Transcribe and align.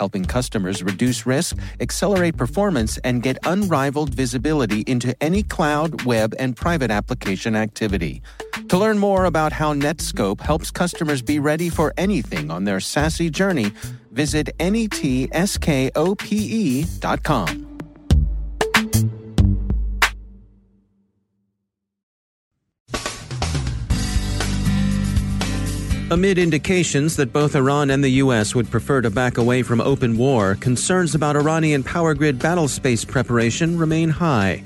helping 0.00 0.24
customers 0.24 0.82
reduce 0.82 1.26
risk, 1.26 1.56
accelerate 1.78 2.36
performance, 2.36 2.98
and 3.04 3.22
get 3.22 3.36
unrivaled 3.44 4.14
visibility 4.14 4.80
into 4.86 5.14
any 5.22 5.42
cloud, 5.42 6.04
web, 6.06 6.34
and 6.38 6.56
private 6.56 6.90
application 6.90 7.54
activity. 7.54 8.22
To 8.70 8.78
learn 8.78 8.98
more 8.98 9.26
about 9.26 9.52
how 9.52 9.74
Netskope 9.74 10.40
helps 10.40 10.70
customers 10.70 11.20
be 11.22 11.38
ready 11.38 11.68
for 11.68 11.92
anything 11.98 12.50
on 12.50 12.64
their 12.64 12.78
SASE 12.78 13.30
journey, 13.30 13.72
visit 14.10 14.48
netskope.com. 14.58 14.90
Amid 26.12 26.38
indications 26.38 27.14
that 27.16 27.32
both 27.32 27.54
Iran 27.54 27.90
and 27.90 28.02
the 28.02 28.18
U.S. 28.24 28.52
would 28.52 28.68
prefer 28.68 29.00
to 29.00 29.10
back 29.10 29.38
away 29.38 29.62
from 29.62 29.80
open 29.80 30.18
war, 30.18 30.56
concerns 30.56 31.14
about 31.14 31.36
Iranian 31.36 31.84
power 31.84 32.14
grid 32.14 32.36
battlespace 32.36 33.06
preparation 33.06 33.78
remain 33.78 34.08
high. 34.08 34.64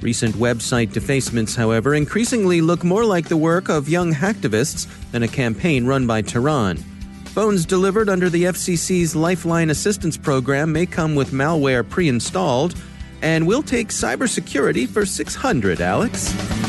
Recent 0.00 0.34
website 0.36 0.94
defacements, 0.94 1.54
however, 1.54 1.94
increasingly 1.94 2.62
look 2.62 2.82
more 2.82 3.04
like 3.04 3.28
the 3.28 3.36
work 3.36 3.68
of 3.68 3.90
young 3.90 4.10
hacktivists 4.10 4.86
than 5.12 5.22
a 5.22 5.28
campaign 5.28 5.84
run 5.84 6.06
by 6.06 6.22
Tehran. 6.22 6.78
Phones 7.26 7.66
delivered 7.66 8.08
under 8.08 8.30
the 8.30 8.44
FCC's 8.44 9.14
Lifeline 9.14 9.68
Assistance 9.68 10.16
Program 10.16 10.72
may 10.72 10.86
come 10.86 11.14
with 11.14 11.30
malware 11.30 11.86
pre 11.86 12.08
installed, 12.08 12.74
and 13.20 13.46
we'll 13.46 13.62
take 13.62 13.88
cybersecurity 13.88 14.88
for 14.88 15.04
600, 15.04 15.82
Alex. 15.82 16.65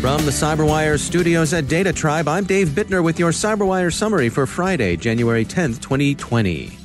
From 0.00 0.24
the 0.24 0.30
CyberWire 0.30 0.98
studios 0.98 1.52
at 1.52 1.68
Data 1.68 1.92
Tribe, 1.92 2.26
I'm 2.26 2.44
Dave 2.44 2.68
Bittner 2.68 3.04
with 3.04 3.18
your 3.18 3.32
CyberWire 3.32 3.92
summary 3.92 4.30
for 4.30 4.46
Friday, 4.46 4.96
January 4.96 5.44
10th, 5.44 5.82
2020. 5.82 6.78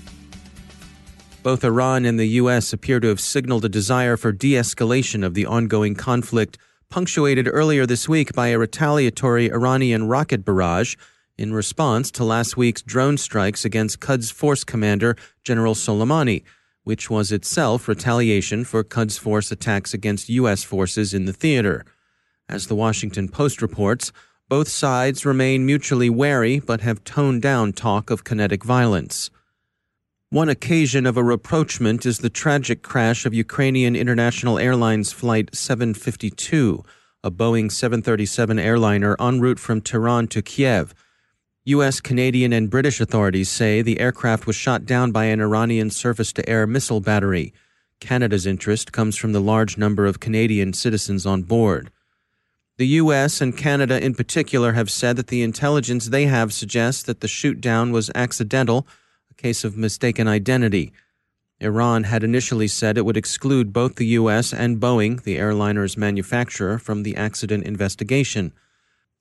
Both 1.42 1.64
Iran 1.64 2.04
and 2.04 2.20
the 2.20 2.28
U.S. 2.42 2.74
appear 2.74 3.00
to 3.00 3.08
have 3.08 3.22
signaled 3.22 3.64
a 3.64 3.70
desire 3.70 4.18
for 4.18 4.34
de 4.34 4.56
escalation 4.56 5.26
of 5.26 5.34
the 5.34 5.46
ongoing 5.46 5.96
conflict, 5.96 6.58
punctuated 6.90 7.48
earlier 7.50 7.86
this 7.86 8.10
week 8.10 8.34
by 8.34 8.48
a 8.48 8.60
retaliatory 8.60 9.50
Iranian 9.50 10.10
rocket 10.10 10.44
barrage 10.44 10.98
in 11.38 11.54
response 11.54 12.12
to 12.12 12.26
last 12.26 12.58
week's 12.58 12.82
drone 12.82 13.18
strikes 13.18 13.64
against 13.64 14.02
Quds 14.02 14.30
Force 14.30 14.66
Commander 14.66 15.16
General 15.42 15.74
Soleimani, 15.74 16.44
which 16.84 17.10
was 17.10 17.32
itself 17.32 17.88
retaliation 17.88 18.66
for 18.66 18.84
Quds 18.84 19.18
Force 19.18 19.54
attacks 19.54 19.94
against 19.94 20.28
U.S. 20.28 20.66
forces 20.66 21.14
in 21.14 21.24
the 21.24 21.34
theater. 21.34 21.86
As 22.48 22.68
the 22.68 22.76
Washington 22.76 23.28
Post 23.28 23.62
reports, 23.62 24.12
both 24.48 24.68
sides 24.68 25.26
remain 25.26 25.66
mutually 25.66 26.10
wary 26.10 26.60
but 26.60 26.82
have 26.82 27.04
toned 27.04 27.42
down 27.42 27.74
talk 27.74 28.12
of 28.12 28.24
kinetic 28.24 28.64
violence. 28.64 29.32
One 30.30 30.50
occasion 30.50 31.08
of 31.08 31.18
a 31.18 31.24
rapprochement 31.24 32.06
is 32.06 32.20
the 32.20 32.30
tragic 32.30 32.84
crash 32.84 33.26
of 33.26 33.34
Ukrainian 33.34 33.96
International 33.96 34.60
Airlines 34.60 35.12
Flight 35.12 35.56
752, 35.56 36.84
a 37.24 37.32
Boeing 37.32 37.72
737 37.72 38.60
airliner 38.60 39.16
en 39.20 39.40
route 39.40 39.60
from 39.60 39.82
Tehran 39.82 40.28
to 40.28 40.44
Kiev. 40.44 40.94
U.S., 41.64 42.00
Canadian, 42.00 42.54
and 42.54 42.70
British 42.70 43.02
authorities 43.02 43.50
say 43.50 43.82
the 43.82 44.00
aircraft 44.00 44.46
was 44.46 44.56
shot 44.56 44.86
down 44.86 45.12
by 45.12 45.26
an 45.26 45.42
Iranian 45.42 45.90
surface 45.90 46.32
to 46.34 46.48
air 46.48 46.68
missile 46.68 47.02
battery. 47.02 47.54
Canada's 48.00 48.46
interest 48.46 48.92
comes 48.92 49.16
from 49.16 49.32
the 49.32 49.42
large 49.42 49.76
number 49.76 50.06
of 50.06 50.20
Canadian 50.20 50.74
citizens 50.74 51.26
on 51.26 51.42
board. 51.42 51.90
The 52.78 52.88
U.S. 52.88 53.40
and 53.40 53.56
Canada 53.56 54.04
in 54.04 54.14
particular 54.16 54.74
have 54.74 54.92
said 54.92 55.16
that 55.16 55.28
the 55.28 55.44
intelligence 55.44 56.08
they 56.08 56.26
have 56.26 56.52
suggests 56.52 57.04
that 57.04 57.22
the 57.22 57.28
shootdown 57.28 57.94
was 57.94 58.12
accidental, 58.14 58.86
a 59.32 59.34
case 59.34 59.64
of 59.64 59.78
mistaken 59.78 60.28
identity. 60.28 60.92
Iran 61.62 62.04
had 62.04 62.22
initially 62.22 62.68
said 62.68 62.98
it 62.98 63.06
would 63.06 63.16
exclude 63.16 63.72
both 63.72 63.96
the 63.96 64.08
U.S. 64.20 64.54
and 64.54 64.78
Boeing, 64.78 65.24
the 65.24 65.38
airliner's 65.38 65.96
manufacturer, 65.96 66.78
from 66.78 67.04
the 67.04 67.16
accident 67.16 67.64
investigation. 67.64 68.52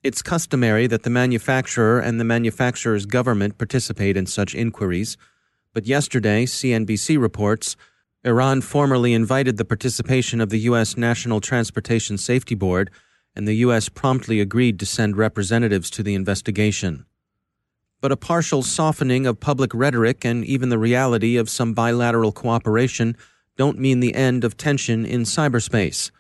It's 0.03 0.21
customary 0.21 0.88
that 0.88 1.04
the 1.04 1.10
manufacturer 1.10 2.00
and 2.00 2.19
the 2.19 2.25
manufacturer's 2.25 3.06
government 3.06 3.56
participate 3.56 4.16
in 4.16 4.26
such 4.26 4.56
inquiries, 4.56 5.16
but 5.72 5.86
yesterday, 5.86 6.44
CNBC 6.44 7.21
reports, 7.21 7.76
Iran 8.25 8.62
formally 8.62 9.15
invited 9.15 9.59
the 9.59 9.65
participation 9.65 10.41
of 10.41 10.50
the 10.50 10.60
U.S. 10.60 10.97
National 10.97 11.41
Transportation 11.41 12.19
Safety 12.19 12.56
Board 12.56 12.91
and 13.37 13.49
the 13.49 13.56
U.S. 13.56 13.89
promptly 13.89 14.41
agreed 14.41 14.78
to 14.78 14.87
send 14.87 15.17
representatives 15.17 15.91
to 15.91 16.03
the 16.03 16.15
investigation. 16.15 17.06
But 18.00 18.12
a 18.12 18.17
partial 18.17 18.62
softening 18.62 19.27
of 19.27 19.41
public 19.41 19.72
rhetoric 19.75 20.25
and 20.25 20.45
even 20.45 20.69
the 20.69 20.78
reality 20.78 21.37
of 21.37 21.49
some 21.49 21.72
bilateral 21.72 22.33
cooperation 22.33 23.17
don't 23.56 23.78
mean 23.78 24.00
the 24.00 24.15
end 24.15 24.45
of 24.45 24.56
tension 24.56 25.06
in 25.06 25.22
cyberspace. 25.22 26.11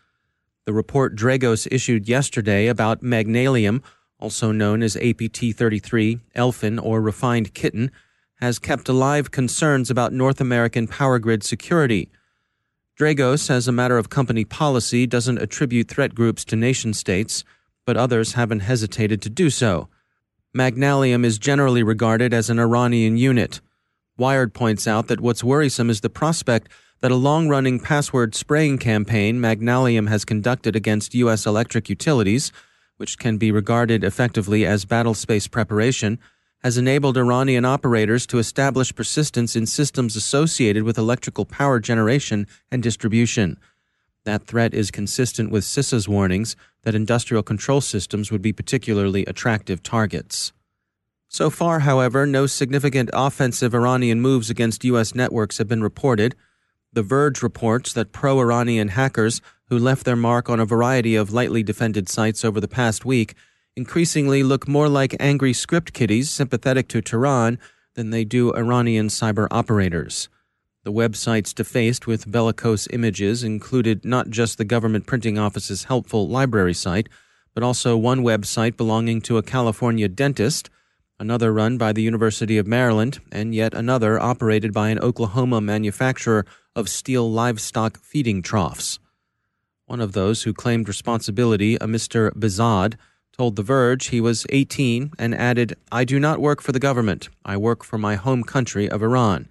The 0.64 0.72
report 0.72 1.14
Dragos 1.14 1.68
issued 1.70 2.08
yesterday 2.08 2.68
about 2.68 3.02
Magnallium, 3.02 3.82
also 4.18 4.50
known 4.50 4.82
as 4.82 4.96
APT 4.96 5.54
33, 5.54 6.20
Elfin, 6.34 6.78
or 6.78 7.02
refined 7.02 7.52
kitten, 7.52 7.90
has 8.36 8.58
kept 8.58 8.88
alive 8.88 9.30
concerns 9.30 9.90
about 9.90 10.12
North 10.12 10.40
American 10.40 10.86
power 10.86 11.18
grid 11.18 11.44
security 11.44 12.10
Dragos, 12.98 13.50
as 13.50 13.66
a 13.66 13.72
matter 13.72 13.98
of 13.98 14.08
company 14.08 14.44
policy, 14.44 15.04
doesn't 15.04 15.38
attribute 15.38 15.88
threat 15.88 16.14
groups 16.14 16.44
to 16.44 16.54
nation 16.54 16.94
states, 16.94 17.42
but 17.84 17.96
others 17.96 18.34
haven't 18.34 18.60
hesitated 18.60 19.20
to 19.22 19.28
do 19.28 19.50
so. 19.50 19.88
Magnallium 20.56 21.24
is 21.24 21.38
generally 21.38 21.82
regarded 21.82 22.32
as 22.32 22.48
an 22.48 22.60
Iranian 22.60 23.16
unit. 23.16 23.60
Wired 24.16 24.54
points 24.54 24.86
out 24.86 25.08
that 25.08 25.20
what's 25.20 25.42
worrisome 25.42 25.90
is 25.90 26.02
the 26.02 26.08
prospect 26.08 26.68
that 27.00 27.10
a 27.10 27.16
long 27.16 27.48
running 27.48 27.80
password 27.80 28.36
spraying 28.36 28.78
campaign 28.78 29.40
Magnallium 29.40 30.08
has 30.08 30.24
conducted 30.24 30.76
against 30.76 31.16
U.S. 31.16 31.46
electric 31.46 31.88
utilities, 31.88 32.52
which 32.96 33.18
can 33.18 33.38
be 33.38 33.50
regarded 33.50 34.04
effectively 34.04 34.64
as 34.64 34.84
battle 34.84 35.14
space 35.14 35.48
preparation, 35.48 36.20
has 36.64 36.78
enabled 36.78 37.18
Iranian 37.18 37.66
operators 37.66 38.26
to 38.26 38.38
establish 38.38 38.94
persistence 38.94 39.54
in 39.54 39.66
systems 39.66 40.16
associated 40.16 40.82
with 40.82 40.96
electrical 40.96 41.44
power 41.44 41.78
generation 41.78 42.46
and 42.72 42.82
distribution. 42.82 43.58
That 44.24 44.46
threat 44.46 44.72
is 44.72 44.90
consistent 44.90 45.50
with 45.50 45.64
CISA's 45.64 46.08
warnings 46.08 46.56
that 46.84 46.94
industrial 46.94 47.42
control 47.42 47.82
systems 47.82 48.32
would 48.32 48.40
be 48.40 48.54
particularly 48.54 49.26
attractive 49.26 49.82
targets. 49.82 50.54
So 51.28 51.50
far, 51.50 51.80
however, 51.80 52.24
no 52.24 52.46
significant 52.46 53.10
offensive 53.12 53.74
Iranian 53.74 54.22
moves 54.22 54.48
against 54.48 54.84
U.S. 54.84 55.14
networks 55.14 55.58
have 55.58 55.68
been 55.68 55.82
reported. 55.82 56.34
The 56.94 57.02
Verge 57.02 57.42
reports 57.42 57.92
that 57.92 58.12
pro 58.12 58.40
Iranian 58.40 58.88
hackers 58.88 59.42
who 59.68 59.78
left 59.78 60.06
their 60.06 60.16
mark 60.16 60.48
on 60.48 60.60
a 60.60 60.64
variety 60.64 61.14
of 61.14 61.30
lightly 61.30 61.62
defended 61.62 62.08
sites 62.08 62.42
over 62.42 62.58
the 62.58 62.68
past 62.68 63.04
week 63.04 63.34
increasingly 63.76 64.42
look 64.42 64.68
more 64.68 64.88
like 64.88 65.16
angry 65.18 65.52
script 65.52 65.92
kiddies 65.92 66.30
sympathetic 66.30 66.88
to 66.88 67.02
Tehran 67.02 67.58
than 67.94 68.10
they 68.10 68.24
do 68.24 68.54
Iranian 68.54 69.08
cyber 69.08 69.48
operators. 69.50 70.28
The 70.84 70.92
websites 70.92 71.54
defaced 71.54 72.06
with 72.06 72.30
bellicose 72.30 72.86
images 72.92 73.42
included 73.42 74.04
not 74.04 74.28
just 74.28 74.58
the 74.58 74.64
government 74.64 75.06
printing 75.06 75.38
office's 75.38 75.84
helpful 75.84 76.28
library 76.28 76.74
site, 76.74 77.08
but 77.54 77.62
also 77.62 77.96
one 77.96 78.22
website 78.22 78.76
belonging 78.76 79.20
to 79.22 79.38
a 79.38 79.42
California 79.42 80.08
dentist, 80.08 80.68
another 81.18 81.52
run 81.52 81.78
by 81.78 81.92
the 81.92 82.02
University 82.02 82.58
of 82.58 82.66
Maryland, 82.66 83.20
and 83.32 83.54
yet 83.54 83.72
another 83.72 84.20
operated 84.20 84.72
by 84.72 84.90
an 84.90 84.98
Oklahoma 84.98 85.60
manufacturer 85.60 86.44
of 86.76 86.88
steel 86.88 87.30
livestock 87.30 87.98
feeding 87.98 88.42
troughs. 88.42 88.98
One 89.86 90.00
of 90.00 90.12
those 90.12 90.42
who 90.42 90.52
claimed 90.52 90.88
responsibility, 90.88 91.76
a 91.76 91.86
Mr. 91.86 92.30
Bezad, 92.32 92.96
told 93.36 93.56
The 93.56 93.62
Verge 93.62 94.08
he 94.08 94.20
was 94.20 94.46
18 94.50 95.12
and 95.18 95.34
added, 95.34 95.74
I 95.90 96.04
do 96.04 96.20
not 96.20 96.40
work 96.40 96.62
for 96.62 96.70
the 96.70 96.78
government. 96.78 97.28
I 97.44 97.56
work 97.56 97.82
for 97.82 97.98
my 97.98 98.14
home 98.14 98.44
country 98.44 98.88
of 98.88 99.02
Iran, 99.02 99.48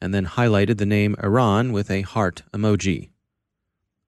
and 0.00 0.14
then 0.14 0.26
highlighted 0.26 0.78
the 0.78 0.86
name 0.86 1.16
Iran 1.22 1.72
with 1.72 1.90
a 1.90 2.02
heart 2.02 2.42
emoji. 2.52 3.08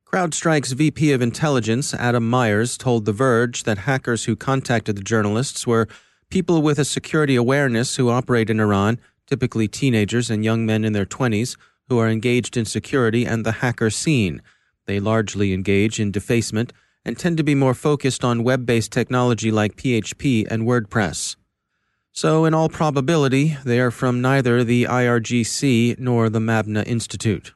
CrowdStrike's 0.06 0.72
VP 0.72 1.12
of 1.12 1.22
Intelligence, 1.22 1.92
Adam 1.94 2.28
Myers, 2.28 2.78
told 2.78 3.04
The 3.04 3.12
Verge 3.12 3.64
that 3.64 3.78
hackers 3.78 4.24
who 4.24 4.36
contacted 4.36 4.96
the 4.96 5.02
journalists 5.02 5.66
were 5.66 5.88
people 6.30 6.62
with 6.62 6.78
a 6.78 6.84
security 6.84 7.34
awareness 7.34 7.96
who 7.96 8.10
operate 8.10 8.50
in 8.50 8.60
Iran, 8.60 9.00
typically 9.26 9.66
teenagers 9.66 10.30
and 10.30 10.44
young 10.44 10.64
men 10.64 10.84
in 10.84 10.92
their 10.92 11.06
20s, 11.06 11.56
who 11.88 11.98
are 11.98 12.08
engaged 12.08 12.56
in 12.56 12.64
security 12.64 13.24
and 13.24 13.44
the 13.44 13.52
hacker 13.52 13.90
scene. 13.90 14.40
They 14.86 15.00
largely 15.00 15.52
engage 15.52 15.98
in 15.98 16.12
defacement 16.12 16.72
and 17.04 17.18
tend 17.18 17.36
to 17.36 17.42
be 17.42 17.54
more 17.54 17.74
focused 17.74 18.24
on 18.24 18.44
web 18.44 18.66
based 18.66 18.92
technology 18.92 19.50
like 19.50 19.76
PHP 19.76 20.46
and 20.50 20.64
WordPress. 20.64 21.36
So, 22.12 22.44
in 22.44 22.54
all 22.54 22.68
probability, 22.68 23.56
they 23.64 23.78
are 23.80 23.90
from 23.90 24.20
neither 24.20 24.64
the 24.64 24.84
IRGC 24.84 25.98
nor 25.98 26.28
the 26.28 26.40
Mabna 26.40 26.86
Institute. 26.86 27.54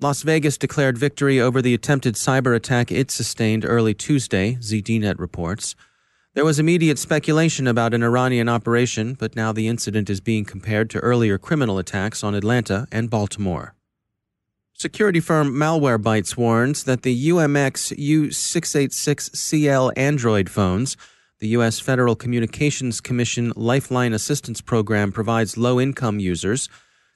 Las 0.00 0.22
Vegas 0.22 0.58
declared 0.58 0.98
victory 0.98 1.40
over 1.40 1.62
the 1.62 1.74
attempted 1.74 2.14
cyber 2.14 2.54
attack 2.54 2.90
it 2.90 3.10
sustained 3.10 3.64
early 3.64 3.94
Tuesday, 3.94 4.56
ZDNet 4.56 5.18
reports. 5.18 5.74
There 6.34 6.44
was 6.44 6.58
immediate 6.58 6.98
speculation 6.98 7.66
about 7.66 7.94
an 7.94 8.02
Iranian 8.02 8.48
operation, 8.48 9.14
but 9.14 9.36
now 9.36 9.52
the 9.52 9.68
incident 9.68 10.10
is 10.10 10.20
being 10.20 10.44
compared 10.44 10.90
to 10.90 10.98
earlier 10.98 11.38
criminal 11.38 11.78
attacks 11.78 12.24
on 12.24 12.34
Atlanta 12.34 12.86
and 12.90 13.10
Baltimore. 13.10 13.74
Security 14.82 15.20
firm 15.20 15.54
Malwarebytes 15.54 16.36
warns 16.36 16.82
that 16.82 17.02
the 17.02 17.28
UMX 17.28 17.96
U686CL 17.96 19.92
Android 19.96 20.50
phones, 20.50 20.96
the 21.38 21.46
U.S. 21.50 21.78
Federal 21.78 22.16
Communications 22.16 23.00
Commission 23.00 23.52
Lifeline 23.54 24.12
Assistance 24.12 24.60
Program 24.60 25.12
provides 25.12 25.56
low 25.56 25.78
income 25.78 26.18
users, 26.18 26.68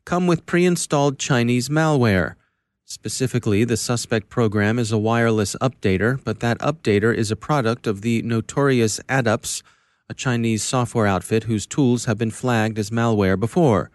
come 0.05 0.29
with 0.29 0.47
pre 0.47 0.65
installed 0.65 1.19
Chinese 1.19 1.69
malware. 1.69 2.37
Specifically, 2.85 3.65
the 3.65 3.77
suspect 3.77 4.29
program 4.29 4.79
is 4.79 4.93
a 4.93 4.99
wireless 4.99 5.57
updater, 5.61 6.23
but 6.23 6.39
that 6.39 6.61
updater 6.61 7.13
is 7.13 7.33
a 7.33 7.37
product 7.37 7.89
of 7.89 8.03
the 8.03 8.23
notorious 8.23 9.01
AdUps, 9.09 9.65
a 10.09 10.15
Chinese 10.15 10.63
software 10.63 11.09
outfit 11.09 11.43
whose 11.43 11.67
tools 11.67 12.05
have 12.05 12.17
been 12.17 12.31
flagged 12.31 12.79
as 12.79 12.91
malware 12.91 13.37
before. 13.37 13.91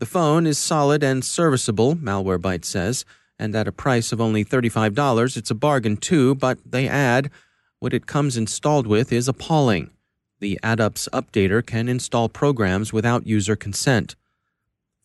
The 0.00 0.06
phone 0.06 0.46
is 0.46 0.58
solid 0.58 1.02
and 1.02 1.24
serviceable, 1.24 1.94
Malwarebytes 1.94 2.64
says, 2.64 3.04
and 3.38 3.54
at 3.54 3.68
a 3.68 3.72
price 3.72 4.12
of 4.12 4.20
only 4.20 4.44
$35, 4.44 5.36
it's 5.36 5.50
a 5.50 5.54
bargain 5.54 5.96
too, 5.96 6.34
but 6.34 6.58
they 6.64 6.88
add, 6.88 7.30
what 7.78 7.94
it 7.94 8.06
comes 8.06 8.36
installed 8.36 8.86
with 8.86 9.12
is 9.12 9.28
appalling. 9.28 9.90
The 10.40 10.58
Adups 10.62 11.08
updater 11.10 11.64
can 11.64 11.88
install 11.88 12.28
programs 12.28 12.92
without 12.92 13.26
user 13.26 13.56
consent. 13.56 14.16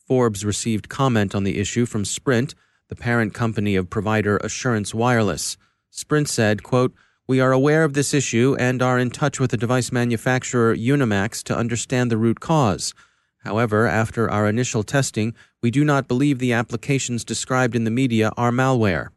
Forbes 0.07 0.43
received 0.43 0.89
comment 0.89 1.35
on 1.35 1.43
the 1.43 1.59
issue 1.59 1.85
from 1.85 2.03
Sprint, 2.03 2.55
the 2.87 2.95
parent 2.95 3.33
company 3.33 3.75
of 3.75 3.89
provider 3.89 4.37
Assurance 4.37 4.93
Wireless. 4.93 5.55
Sprint 5.91 6.27
said, 6.27 6.63
quote, 6.63 6.93
We 7.27 7.39
are 7.39 7.51
aware 7.51 7.83
of 7.83 7.93
this 7.93 8.13
issue 8.13 8.55
and 8.59 8.81
are 8.81 8.97
in 8.97 9.11
touch 9.11 9.39
with 9.39 9.51
the 9.51 9.57
device 9.57 9.91
manufacturer 9.91 10.75
Unimax 10.75 11.43
to 11.43 11.55
understand 11.55 12.09
the 12.11 12.17
root 12.17 12.39
cause. 12.39 12.93
However, 13.39 13.87
after 13.87 14.29
our 14.29 14.47
initial 14.47 14.83
testing, 14.83 15.33
we 15.61 15.71
do 15.71 15.83
not 15.83 16.07
believe 16.07 16.39
the 16.39 16.53
applications 16.53 17.23
described 17.23 17.75
in 17.75 17.83
the 17.83 17.91
media 17.91 18.31
are 18.37 18.51
malware. 18.51 19.09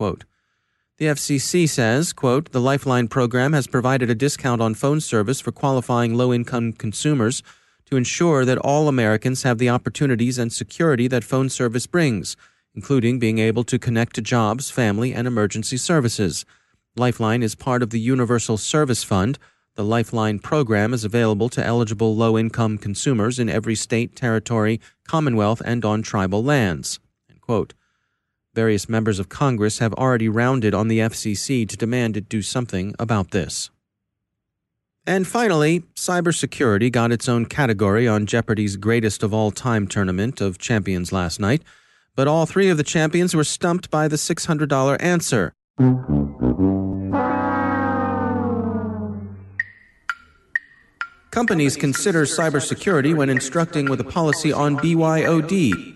The 0.00 1.06
FCC 1.06 1.68
says, 1.68 2.12
quote, 2.12 2.52
the 2.52 2.60
Lifeline 2.60 3.08
program 3.08 3.52
has 3.52 3.66
provided 3.66 4.10
a 4.10 4.14
discount 4.14 4.60
on 4.60 4.74
phone 4.74 5.00
service 5.00 5.40
for 5.40 5.52
qualifying 5.52 6.14
low 6.14 6.32
income 6.32 6.72
consumers 6.72 7.42
to 7.86 7.96
ensure 7.96 8.44
that 8.44 8.58
all 8.58 8.88
Americans 8.88 9.44
have 9.44 9.58
the 9.58 9.68
opportunities 9.68 10.38
and 10.38 10.52
security 10.52 11.08
that 11.08 11.24
phone 11.24 11.48
service 11.48 11.86
brings 11.86 12.36
including 12.78 13.18
being 13.18 13.40
able 13.40 13.64
to 13.64 13.76
connect 13.76 14.14
to 14.14 14.22
jobs, 14.22 14.70
family, 14.70 15.12
and 15.12 15.26
emergency 15.26 15.76
services. 15.76 16.44
Lifeline 16.94 17.42
is 17.42 17.56
part 17.56 17.82
of 17.82 17.90
the 17.90 17.98
Universal 17.98 18.58
Service 18.58 19.02
Fund. 19.02 19.36
The 19.78 19.84
Lifeline 19.84 20.40
program 20.40 20.92
is 20.92 21.04
available 21.04 21.48
to 21.48 21.64
eligible 21.64 22.14
low 22.14 22.36
income 22.36 22.76
consumers 22.76 23.38
in 23.38 23.48
every 23.48 23.74
state, 23.74 24.14
territory, 24.14 24.80
commonwealth, 25.06 25.62
and 25.64 25.84
on 25.84 26.02
tribal 26.02 26.42
lands. 26.42 26.98
Various 28.54 28.88
members 28.88 29.18
of 29.18 29.30
Congress 29.30 29.78
have 29.78 29.94
already 29.94 30.28
rounded 30.28 30.74
on 30.74 30.88
the 30.88 30.98
FCC 30.98 31.66
to 31.66 31.76
demand 31.76 32.16
it 32.16 32.28
do 32.28 32.42
something 32.42 32.94
about 32.98 33.30
this. 33.30 33.70
And 35.06 35.26
finally, 35.26 35.84
cybersecurity 35.94 36.92
got 36.92 37.12
its 37.12 37.28
own 37.28 37.46
category 37.46 38.06
on 38.06 38.26
Jeopardy's 38.26 38.76
greatest 38.76 39.22
of 39.22 39.32
all 39.32 39.50
time 39.50 39.86
tournament 39.86 40.42
of 40.42 40.58
champions 40.58 41.12
last 41.12 41.40
night 41.40 41.62
but 42.18 42.26
all 42.26 42.46
three 42.46 42.68
of 42.68 42.76
the 42.76 42.82
champions 42.82 43.32
were 43.32 43.44
stumped 43.44 43.92
by 43.92 44.08
the 44.08 44.16
$600 44.16 44.96
answer. 45.00 45.52
Companies 51.38 51.76
consider 51.76 52.24
cybersecurity 52.24 53.14
when 53.14 53.30
instructing 53.30 53.88
with 53.88 54.00
a 54.00 54.04
policy 54.18 54.52
on 54.52 54.76
BYOD. 54.76 55.94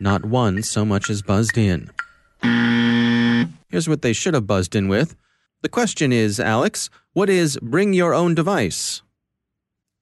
Not 0.00 0.24
one 0.24 0.62
so 0.62 0.86
much 0.86 1.10
as 1.10 1.20
buzzed 1.20 1.58
in. 1.58 1.90
Here's 3.68 3.90
what 3.90 4.00
they 4.00 4.14
should 4.14 4.32
have 4.32 4.46
buzzed 4.46 4.74
in 4.74 4.88
with. 4.88 5.16
The 5.60 5.68
question 5.68 6.14
is, 6.14 6.40
Alex, 6.40 6.88
what 7.12 7.28
is 7.28 7.58
bring 7.60 7.92
your 7.92 8.14
own 8.14 8.34
device? 8.34 9.02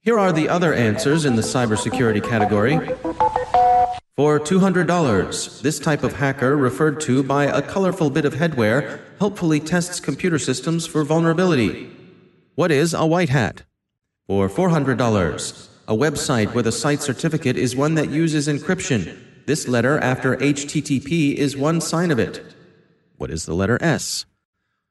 Here 0.01 0.17
are 0.17 0.31
the 0.31 0.49
other 0.49 0.73
answers 0.73 1.25
in 1.25 1.35
the 1.35 1.43
cybersecurity 1.43 2.23
category. 2.23 2.77
For 4.15 4.39
$200, 4.39 5.61
this 5.61 5.81
type 5.81 6.05
of 6.05 6.13
hacker, 6.13 6.57
referred 6.57 7.01
to 7.01 7.25
by 7.25 7.47
a 7.47 7.63
colorful 7.63 8.11
bit 8.11 8.25
of 8.25 8.35
headwear, 8.35 9.01
helpfully 9.19 9.59
tests 9.59 9.99
computer 9.99 10.39
systems 10.39 10.87
for 10.87 11.03
vulnerability. 11.03 11.91
What 12.55 12.71
is 12.71 12.95
a 12.95 13.05
white 13.05 13.31
hat? 13.31 13.65
For 14.29 14.47
$400, 14.51 15.69
a 15.89 15.97
website 15.97 16.53
with 16.53 16.67
a 16.67 16.73
site 16.73 17.01
certificate 17.01 17.57
is 17.57 17.75
one 17.75 17.95
that 17.95 18.11
uses 18.11 18.47
encryption. 18.47 19.19
This 19.47 19.67
letter 19.67 19.99
after 20.01 20.37
HTTP 20.37 21.35
is 21.35 21.57
one 21.57 21.81
sign 21.81 22.11
of 22.11 22.19
it. 22.19 22.45
What 23.17 23.31
is 23.31 23.47
the 23.47 23.55
letter 23.55 23.79
S? 23.81 24.27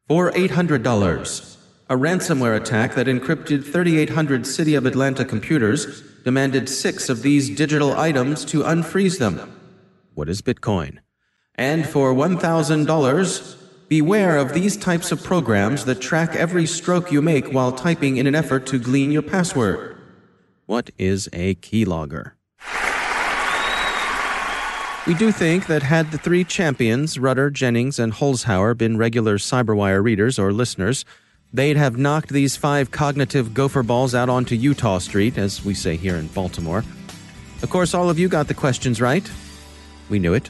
For 0.07 0.31
$800, 0.31 1.57
a 1.87 1.95
ransomware 1.95 2.59
attack 2.59 2.95
that 2.95 3.05
encrypted 3.05 3.63
3,800 3.63 4.47
City 4.47 4.73
of 4.73 4.87
Atlanta 4.87 5.23
computers 5.23 6.01
demanded 6.23 6.67
six 6.67 7.07
of 7.07 7.21
these 7.21 7.55
digital 7.55 7.95
items 7.95 8.43
to 8.45 8.63
unfreeze 8.63 9.19
them. 9.19 9.55
What 10.15 10.29
is 10.29 10.41
Bitcoin? 10.41 10.97
And 11.53 11.87
for 11.87 12.11
$1,000, 12.11 13.56
beware 13.87 14.37
of 14.37 14.53
these 14.53 14.77
types 14.77 15.11
of 15.11 15.23
programs 15.23 15.85
that 15.85 16.01
track 16.01 16.35
every 16.35 16.65
stroke 16.65 17.11
you 17.11 17.21
make 17.21 17.53
while 17.53 17.71
typing 17.71 18.17
in 18.17 18.27
an 18.27 18.35
effort 18.35 18.65
to 18.67 18.79
glean 18.79 19.11
your 19.11 19.21
password. 19.21 19.97
What 20.65 20.89
is 20.97 21.29
a 21.33 21.55
keylogger? 21.55 22.31
We 25.07 25.13
do 25.13 25.31
think 25.31 25.67
that 25.67 25.83
had 25.83 26.11
the 26.11 26.17
three 26.17 26.44
champions, 26.44 27.17
Rutter, 27.17 27.49
Jennings, 27.49 27.97
and 27.97 28.11
Holzhauer, 28.11 28.77
been 28.77 28.97
regular 28.97 29.37
Cyberwire 29.37 30.03
readers 30.03 30.37
or 30.37 30.51
listeners, 30.51 31.06
They'd 31.53 31.77
have 31.77 31.97
knocked 31.97 32.29
these 32.29 32.57
five 32.57 32.91
cognitive 32.91 33.53
gopher 33.53 33.83
balls 33.83 34.13
out 34.13 34.29
onto 34.29 34.56
Utah 34.56 34.99
Street, 34.99 35.37
as 35.37 35.63
we 35.63 35.73
say 35.73 35.95
here 35.95 36.15
in 36.15 36.27
Baltimore. 36.27 36.83
Of 37.63 37.69
course, 37.69 37.94
all 37.94 38.09
of 38.09 38.19
you 38.19 38.27
got 38.27 38.47
the 38.47 38.53
questions 38.53 39.01
right. 39.01 39.29
We 40.09 40.19
knew 40.19 40.33
it. 40.33 40.49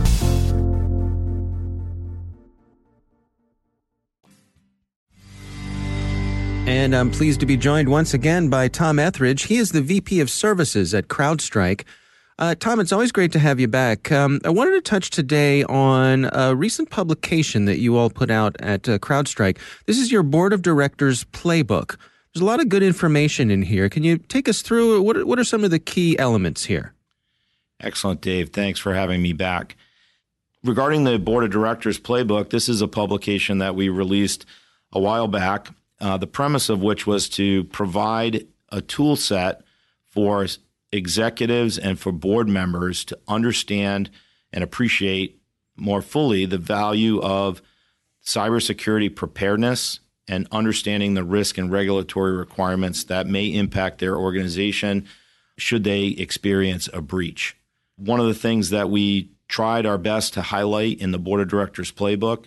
And 6.67 6.95
I'm 6.95 7.09
pleased 7.09 7.39
to 7.39 7.45
be 7.45 7.57
joined 7.57 7.89
once 7.89 8.13
again 8.13 8.49
by 8.49 8.67
Tom 8.67 8.99
Etheridge. 8.99 9.43
He 9.43 9.57
is 9.57 9.71
the 9.71 9.81
VP 9.81 10.19
of 10.19 10.29
Services 10.29 10.93
at 10.93 11.07
CrowdStrike. 11.07 11.83
Uh, 12.37 12.55
Tom, 12.55 12.79
it's 12.79 12.91
always 12.91 13.11
great 13.11 13.31
to 13.33 13.39
have 13.39 13.59
you 13.59 13.67
back. 13.67 14.11
Um, 14.11 14.39
I 14.45 14.49
wanted 14.49 14.71
to 14.71 14.81
touch 14.81 15.09
today 15.09 15.63
on 15.63 16.29
a 16.33 16.55
recent 16.55 16.89
publication 16.89 17.65
that 17.65 17.79
you 17.79 17.97
all 17.97 18.09
put 18.09 18.31
out 18.31 18.55
at 18.61 18.87
uh, 18.87 18.99
CrowdStrike. 18.99 19.57
This 19.85 19.97
is 19.97 20.11
your 20.11 20.23
board 20.23 20.53
of 20.53 20.61
directors 20.61 21.23
playbook. 21.25 21.97
There's 22.33 22.41
a 22.41 22.45
lot 22.45 22.59
of 22.59 22.69
good 22.69 22.83
information 22.83 23.51
in 23.51 23.63
here. 23.63 23.89
Can 23.89 24.03
you 24.03 24.17
take 24.17 24.47
us 24.47 24.61
through 24.61 25.01
what, 25.01 25.25
what 25.25 25.39
are 25.39 25.43
some 25.43 25.63
of 25.63 25.71
the 25.71 25.79
key 25.79 26.17
elements 26.17 26.65
here? 26.65 26.93
Excellent, 27.79 28.21
Dave. 28.21 28.51
Thanks 28.51 28.79
for 28.79 28.93
having 28.93 29.21
me 29.21 29.33
back. 29.33 29.75
Regarding 30.63 31.03
the 31.03 31.17
board 31.17 31.43
of 31.43 31.49
directors 31.49 31.99
playbook, 31.99 32.51
this 32.51 32.69
is 32.69 32.81
a 32.81 32.87
publication 32.87 33.57
that 33.57 33.75
we 33.75 33.89
released 33.89 34.45
a 34.93 34.99
while 34.99 35.27
back. 35.27 35.69
Uh, 36.01 36.17
the 36.17 36.27
premise 36.27 36.67
of 36.67 36.81
which 36.81 37.05
was 37.05 37.29
to 37.29 37.63
provide 37.65 38.47
a 38.69 38.81
tool 38.81 39.15
set 39.15 39.61
for 40.09 40.47
executives 40.91 41.77
and 41.77 41.99
for 41.99 42.11
board 42.11 42.47
members 42.47 43.05
to 43.05 43.17
understand 43.27 44.09
and 44.51 44.63
appreciate 44.63 45.39
more 45.75 46.01
fully 46.01 46.45
the 46.45 46.57
value 46.57 47.21
of 47.21 47.61
cybersecurity 48.25 49.15
preparedness 49.15 49.99
and 50.27 50.47
understanding 50.51 51.13
the 51.13 51.23
risk 51.23 51.59
and 51.59 51.71
regulatory 51.71 52.35
requirements 52.35 53.03
that 53.03 53.27
may 53.27 53.45
impact 53.47 53.99
their 53.99 54.17
organization 54.17 55.05
should 55.57 55.83
they 55.83 56.07
experience 56.07 56.89
a 56.93 57.01
breach. 57.01 57.55
One 57.97 58.19
of 58.19 58.25
the 58.25 58.33
things 58.33 58.71
that 58.71 58.89
we 58.89 59.29
tried 59.47 59.85
our 59.85 59.99
best 59.99 60.33
to 60.33 60.41
highlight 60.41 60.99
in 60.99 61.11
the 61.11 61.19
board 61.19 61.41
of 61.41 61.47
directors 61.47 61.91
playbook 61.91 62.45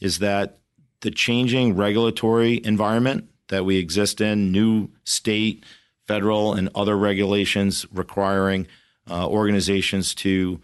is 0.00 0.20
that 0.20 0.58
the 1.02 1.10
changing 1.10 1.76
regulatory 1.76 2.60
environment 2.64 3.28
that 3.48 3.64
we 3.64 3.76
exist 3.76 4.20
in, 4.20 4.50
new 4.50 4.88
state, 5.04 5.64
federal 6.06 6.54
and 6.54 6.68
other 6.74 6.96
regulations 6.96 7.86
requiring 7.92 8.66
uh, 9.10 9.28
organizations 9.28 10.14
to 10.14 10.60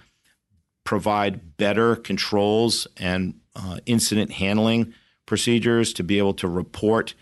provide 0.85 1.57
better 1.57 1.95
controls 1.97 2.87
and 2.97 3.35
uh, 3.55 3.79
incident 3.87 4.33
handling 4.33 4.95
procedures 5.27 5.93
to 5.93 6.03
be 6.03 6.19
able 6.19 6.35
to 6.35 6.49
report 6.49 7.15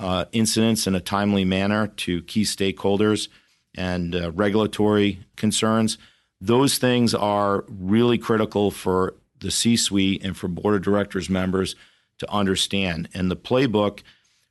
uh, 0.00 0.24
incidents 0.32 0.86
in 0.86 0.94
a 0.94 1.00
timely 1.00 1.44
manner 1.44 1.86
to 1.86 2.22
key 2.22 2.42
stakeholders 2.42 3.28
and 3.76 4.14
uh, 4.14 4.32
regulatory 4.32 5.20
concerns. 5.36 5.98
Those 6.40 6.78
things 6.78 7.14
are 7.14 7.64
really 7.68 8.18
critical 8.18 8.70
for 8.70 9.14
the 9.38 9.50
C 9.50 9.76
suite 9.76 10.24
and 10.24 10.36
for 10.36 10.48
board 10.48 10.74
of 10.74 10.82
directors 10.82 11.30
members 11.30 11.76
to 12.22 12.32
understand. 12.32 13.08
And 13.12 13.30
the 13.30 13.36
playbook 13.36 14.02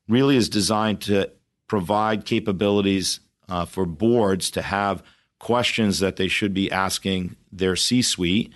really 0.07 0.35
is 0.35 0.49
designed 0.49 1.01
to 1.01 1.31
provide 1.67 2.25
capabilities 2.25 3.21
uh, 3.47 3.65
for 3.65 3.85
boards 3.85 4.51
to 4.51 4.61
have 4.61 5.01
questions 5.39 5.99
that 5.99 6.17
they 6.17 6.27
should 6.27 6.53
be 6.53 6.69
asking 6.69 7.37
their 7.49 7.77
C 7.77 8.01
suite 8.01 8.51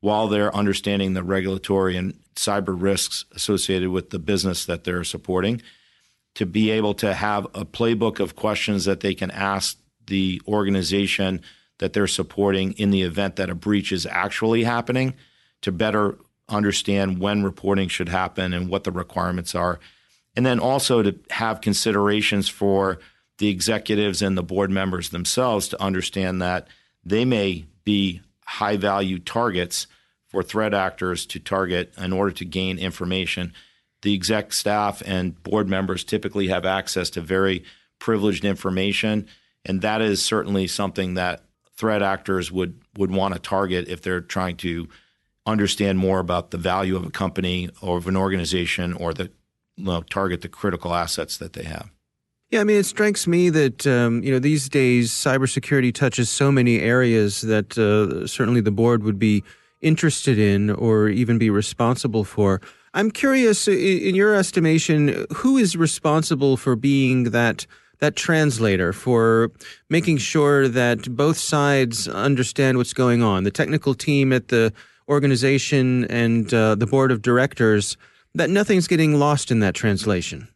while 0.00 0.28
they're 0.28 0.54
understanding 0.54 1.12
the 1.12 1.24
regulatory 1.24 1.96
and 1.96 2.14
cyber 2.36 2.80
risks 2.80 3.24
associated 3.32 3.90
with 3.90 4.10
the 4.10 4.18
business 4.20 4.64
that 4.64 4.84
they're 4.84 5.04
supporting. 5.04 5.60
To 6.36 6.46
be 6.46 6.70
able 6.70 6.94
to 6.94 7.12
have 7.12 7.44
a 7.46 7.64
playbook 7.64 8.20
of 8.20 8.36
questions 8.36 8.84
that 8.84 9.00
they 9.00 9.14
can 9.14 9.30
ask 9.32 9.76
the 10.06 10.40
organization 10.46 11.42
that 11.78 11.92
they're 11.92 12.06
supporting 12.06 12.72
in 12.72 12.90
the 12.90 13.02
event 13.02 13.36
that 13.36 13.50
a 13.50 13.54
breach 13.54 13.92
is 13.92 14.06
actually 14.06 14.62
happening 14.62 15.14
to 15.62 15.72
better 15.72 16.16
understand 16.52 17.18
when 17.18 17.42
reporting 17.42 17.88
should 17.88 18.08
happen 18.08 18.52
and 18.52 18.68
what 18.68 18.84
the 18.84 18.92
requirements 18.92 19.54
are 19.54 19.80
and 20.36 20.46
then 20.46 20.58
also 20.58 21.02
to 21.02 21.18
have 21.30 21.60
considerations 21.60 22.48
for 22.48 22.98
the 23.38 23.48
executives 23.48 24.22
and 24.22 24.36
the 24.36 24.42
board 24.42 24.70
members 24.70 25.10
themselves 25.10 25.68
to 25.68 25.82
understand 25.82 26.40
that 26.40 26.68
they 27.04 27.24
may 27.24 27.66
be 27.84 28.20
high 28.46 28.76
value 28.76 29.18
targets 29.18 29.86
for 30.28 30.42
threat 30.42 30.72
actors 30.72 31.26
to 31.26 31.38
target 31.38 31.92
in 31.98 32.12
order 32.12 32.30
to 32.30 32.44
gain 32.44 32.78
information. 32.78 33.52
The 34.02 34.14
exec 34.14 34.52
staff 34.52 35.02
and 35.04 35.40
board 35.42 35.68
members 35.68 36.04
typically 36.04 36.48
have 36.48 36.64
access 36.64 37.10
to 37.10 37.20
very 37.20 37.64
privileged 37.98 38.44
information, 38.44 39.26
and 39.64 39.82
that 39.82 40.00
is 40.00 40.24
certainly 40.24 40.66
something 40.66 41.14
that 41.14 41.44
threat 41.76 42.02
actors 42.02 42.50
would 42.50 42.80
would 42.96 43.10
want 43.10 43.34
to 43.34 43.40
target 43.40 43.88
if 43.88 44.02
they're 44.02 44.20
trying 44.20 44.56
to 44.56 44.88
understand 45.46 45.98
more 45.98 46.20
about 46.20 46.50
the 46.50 46.58
value 46.58 46.96
of 46.96 47.04
a 47.04 47.10
company 47.10 47.68
or 47.80 47.98
of 47.98 48.06
an 48.06 48.16
organization 48.16 48.92
or 48.92 49.12
the 49.12 49.30
you 49.76 49.84
know, 49.84 50.02
target 50.02 50.42
the 50.42 50.48
critical 50.48 50.94
assets 50.94 51.36
that 51.38 51.54
they 51.54 51.64
have. 51.64 51.90
Yeah, 52.50 52.60
I 52.60 52.64
mean, 52.64 52.76
it 52.76 52.84
strikes 52.84 53.26
me 53.26 53.48
that 53.48 53.86
um, 53.86 54.22
you 54.22 54.30
know 54.30 54.38
these 54.38 54.68
days 54.68 55.10
cybersecurity 55.10 55.94
touches 55.94 56.28
so 56.28 56.52
many 56.52 56.80
areas 56.80 57.40
that 57.40 57.78
uh, 57.78 58.26
certainly 58.26 58.60
the 58.60 58.70
board 58.70 59.02
would 59.04 59.18
be 59.18 59.42
interested 59.80 60.38
in 60.38 60.70
or 60.70 61.08
even 61.08 61.38
be 61.38 61.48
responsible 61.48 62.24
for. 62.24 62.60
I'm 62.94 63.10
curious, 63.10 63.66
in 63.68 64.14
your 64.14 64.34
estimation, 64.34 65.26
who 65.34 65.56
is 65.56 65.76
responsible 65.76 66.58
for 66.58 66.76
being 66.76 67.30
that 67.30 67.66
that 68.00 68.16
translator 68.16 68.92
for 68.92 69.50
making 69.88 70.18
sure 70.18 70.68
that 70.68 71.16
both 71.16 71.38
sides 71.38 72.08
understand 72.08 72.76
what's 72.76 72.92
going 72.92 73.22
on? 73.22 73.44
The 73.44 73.50
technical 73.50 73.94
team 73.94 74.32
at 74.32 74.48
the 74.48 74.72
organization 75.12 76.04
and 76.06 76.52
uh, 76.52 76.74
the 76.74 76.86
board 76.86 77.12
of 77.12 77.22
directors 77.22 77.96
that 78.34 78.50
nothing's 78.50 78.88
getting 78.88 79.18
lost 79.18 79.50
in 79.50 79.60
that 79.60 79.74
translation? 79.74 80.48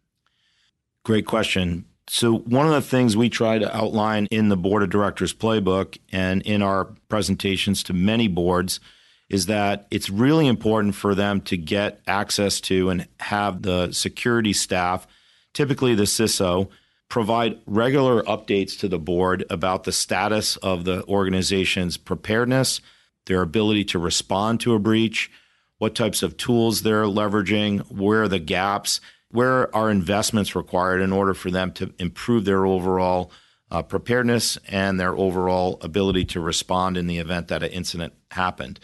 Great 1.05 1.27
question. 1.27 1.85
So, 2.09 2.39
one 2.39 2.67
of 2.67 2.73
the 2.73 2.83
things 2.83 3.17
we 3.17 3.29
try 3.29 3.59
to 3.59 3.77
outline 3.77 4.27
in 4.31 4.49
the 4.49 4.57
board 4.57 4.83
of 4.83 4.91
directors 4.91 5.35
playbook 5.35 5.99
and 6.13 6.43
in 6.43 6.63
our 6.63 6.87
presentations 7.09 7.83
to 7.85 7.93
many 7.93 8.29
boards 8.29 8.81
is 9.29 9.47
that 9.47 9.89
it's 9.91 10.09
really 10.09 10.47
important 10.47 10.95
for 10.95 11.15
them 11.15 11.41
to 11.43 11.57
get 11.57 12.01
access 12.07 12.61
to 12.63 12.91
and 12.91 13.09
have 13.19 13.63
the 13.63 13.91
security 13.93 14.53
staff, 14.53 15.07
typically 15.53 15.97
the 15.97 16.05
CISO, 16.05 16.69
provide 17.09 17.59
regular 17.67 18.23
updates 18.23 18.79
to 18.79 18.89
the 18.89 18.99
board 18.99 19.45
about 19.51 19.85
the 19.85 19.93
status 19.93 20.57
of 20.59 20.85
the 20.85 21.05
organization's 21.07 21.97
preparedness, 21.97 22.81
their 23.27 23.43
ability 23.43 23.85
to 23.85 23.99
respond 23.99 24.61
to 24.61 24.75
a 24.75 24.79
breach, 24.79 25.31
what 25.79 25.95
types 25.95 26.23
of 26.23 26.37
tools 26.37 26.83
they're 26.83 27.05
leveraging, 27.05 27.91
where 27.91 28.23
are 28.23 28.29
the 28.29 28.39
gaps, 28.39 29.01
where 29.31 29.75
are 29.75 29.91
investments 29.91 30.57
required 30.57 31.01
in 31.01 31.13
order 31.13 31.35
for 31.35 31.51
them 31.51 31.73
to 31.73 31.93
improve 31.99 32.45
their 32.45 32.65
overall 32.65 33.31
uh, 33.71 33.83
preparedness 33.83 34.57
and 34.69 34.99
their 34.99 35.17
overall 35.17 35.79
ability 35.83 36.25
to 36.25 36.41
respond 36.41 36.97
in 36.97 37.07
the 37.07 37.19
event 37.19 37.49
that 37.49 37.63
an 37.63 37.71
incident 37.71 38.15
happened. 38.31 38.79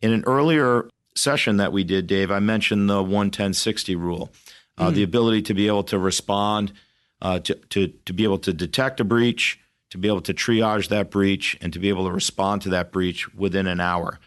In 0.00 0.12
an 0.12 0.24
earlier 0.26 0.88
session 1.14 1.58
that 1.58 1.72
we 1.72 1.84
did, 1.84 2.06
Dave, 2.06 2.30
I 2.30 2.40
mentioned 2.40 2.88
the 2.88 3.02
11060 3.02 3.94
rule, 3.96 4.32
uh, 4.78 4.90
mm. 4.90 4.94
the 4.94 5.02
ability 5.02 5.42
to 5.42 5.54
be 5.54 5.66
able 5.66 5.84
to 5.84 5.98
respond, 5.98 6.72
uh, 7.20 7.38
to, 7.40 7.54
to, 7.54 7.88
to 7.88 8.12
be 8.12 8.24
able 8.24 8.38
to 8.38 8.52
detect 8.52 9.00
a 9.00 9.04
breach, 9.04 9.60
to 9.94 9.98
be 9.98 10.08
able 10.08 10.20
to 10.20 10.34
triage 10.34 10.88
that 10.88 11.10
breach, 11.10 11.56
and 11.60 11.72
to 11.72 11.78
be 11.78 11.88
able 11.88 12.04
to 12.04 12.12
respond 12.12 12.60
to 12.62 12.68
that 12.68 12.92
breach 12.92 13.32
within 13.34 13.66
an 13.66 13.80
hour 13.80 14.20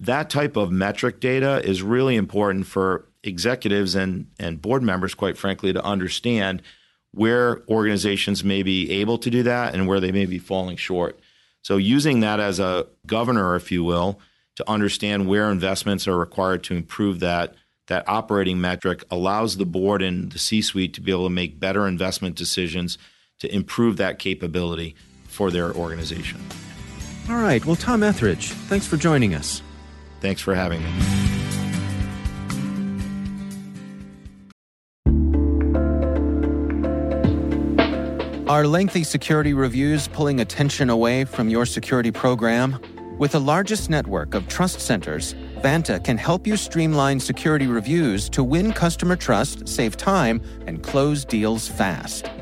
that 0.00 0.30
type 0.30 0.56
of 0.56 0.70
metric 0.70 1.20
data 1.20 1.60
is 1.64 1.82
really 1.82 2.16
important 2.16 2.66
for 2.66 3.08
executives 3.22 3.94
and, 3.94 4.26
and 4.38 4.60
board 4.60 4.82
members, 4.82 5.14
quite 5.14 5.38
frankly, 5.38 5.72
to 5.72 5.84
understand 5.84 6.62
where 7.12 7.62
organizations 7.68 8.42
may 8.42 8.62
be 8.62 8.90
able 8.90 9.18
to 9.18 9.30
do 9.30 9.42
that 9.44 9.74
and 9.74 9.86
where 9.86 10.00
they 10.00 10.12
may 10.12 10.26
be 10.26 10.38
falling 10.38 10.76
short. 10.76 11.18
So, 11.62 11.76
using 11.76 12.20
that 12.20 12.40
as 12.40 12.58
a 12.60 12.86
governor, 13.06 13.54
if 13.56 13.70
you 13.70 13.84
will, 13.84 14.18
to 14.56 14.68
understand 14.68 15.28
where 15.28 15.50
investments 15.50 16.06
are 16.06 16.18
required 16.18 16.64
to 16.64 16.74
improve 16.74 17.20
that 17.20 17.54
that 17.86 18.08
operating 18.08 18.60
metric 18.60 19.04
allows 19.10 19.56
the 19.56 19.66
board 19.66 20.00
and 20.00 20.32
the 20.32 20.38
C-suite 20.38 20.94
to 20.94 21.02
be 21.02 21.12
able 21.12 21.24
to 21.24 21.30
make 21.30 21.60
better 21.60 21.86
investment 21.86 22.34
decisions 22.34 22.96
to 23.44 23.54
improve 23.54 23.98
that 23.98 24.18
capability 24.18 24.94
for 25.28 25.50
their 25.50 25.72
organization. 25.74 26.40
All 27.28 27.36
right. 27.36 27.64
Well, 27.64 27.76
Tom 27.76 28.02
Etheridge, 28.02 28.50
thanks 28.68 28.86
for 28.86 28.96
joining 28.96 29.34
us. 29.34 29.62
Thanks 30.20 30.40
for 30.40 30.54
having 30.54 30.82
me. 30.82 30.90
Are 38.48 38.66
lengthy 38.66 39.04
security 39.04 39.52
reviews 39.52 40.06
pulling 40.08 40.40
attention 40.40 40.90
away 40.90 41.24
from 41.24 41.48
your 41.48 41.66
security 41.66 42.10
program? 42.10 42.78
With 43.18 43.32
the 43.32 43.40
largest 43.40 43.90
network 43.90 44.34
of 44.34 44.48
trust 44.48 44.80
centers, 44.80 45.34
Vanta 45.62 46.02
can 46.04 46.18
help 46.18 46.46
you 46.46 46.56
streamline 46.56 47.20
security 47.20 47.66
reviews 47.66 48.28
to 48.30 48.44
win 48.44 48.72
customer 48.72 49.16
trust, 49.16 49.66
save 49.66 49.96
time, 49.96 50.42
and 50.66 50.82
close 50.82 51.24
deals 51.24 51.68
fast. 51.68 52.26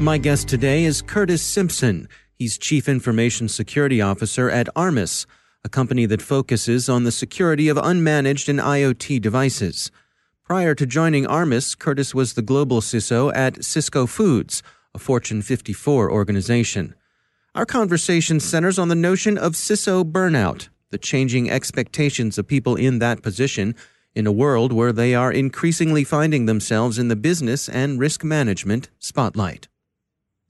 My 0.00 0.16
guest 0.16 0.46
today 0.46 0.84
is 0.84 1.02
Curtis 1.02 1.42
Simpson. 1.42 2.08
He's 2.36 2.56
Chief 2.56 2.88
Information 2.88 3.48
Security 3.48 4.00
Officer 4.00 4.48
at 4.48 4.68
Armis, 4.76 5.26
a 5.64 5.68
company 5.68 6.06
that 6.06 6.22
focuses 6.22 6.88
on 6.88 7.02
the 7.02 7.10
security 7.10 7.68
of 7.68 7.76
unmanaged 7.76 8.48
and 8.48 8.60
IoT 8.60 9.20
devices. 9.20 9.90
Prior 10.44 10.76
to 10.76 10.86
joining 10.86 11.26
Armis, 11.26 11.74
Curtis 11.74 12.14
was 12.14 12.34
the 12.34 12.42
global 12.42 12.80
CISO 12.80 13.34
at 13.34 13.54
Sysco 13.54 14.08
Foods, 14.08 14.62
a 14.94 15.00
Fortune 15.00 15.42
54 15.42 16.12
organization. 16.12 16.94
Our 17.56 17.66
conversation 17.66 18.38
centers 18.38 18.78
on 18.78 18.86
the 18.86 18.94
notion 18.94 19.36
of 19.36 19.54
CISO 19.54 20.04
burnout, 20.04 20.68
the 20.90 20.98
changing 20.98 21.50
expectations 21.50 22.38
of 22.38 22.46
people 22.46 22.76
in 22.76 23.00
that 23.00 23.20
position 23.20 23.74
in 24.14 24.28
a 24.28 24.32
world 24.32 24.72
where 24.72 24.92
they 24.92 25.16
are 25.16 25.32
increasingly 25.32 26.04
finding 26.04 26.46
themselves 26.46 27.00
in 27.00 27.08
the 27.08 27.16
business 27.16 27.68
and 27.68 27.98
risk 27.98 28.22
management 28.22 28.90
spotlight. 29.00 29.66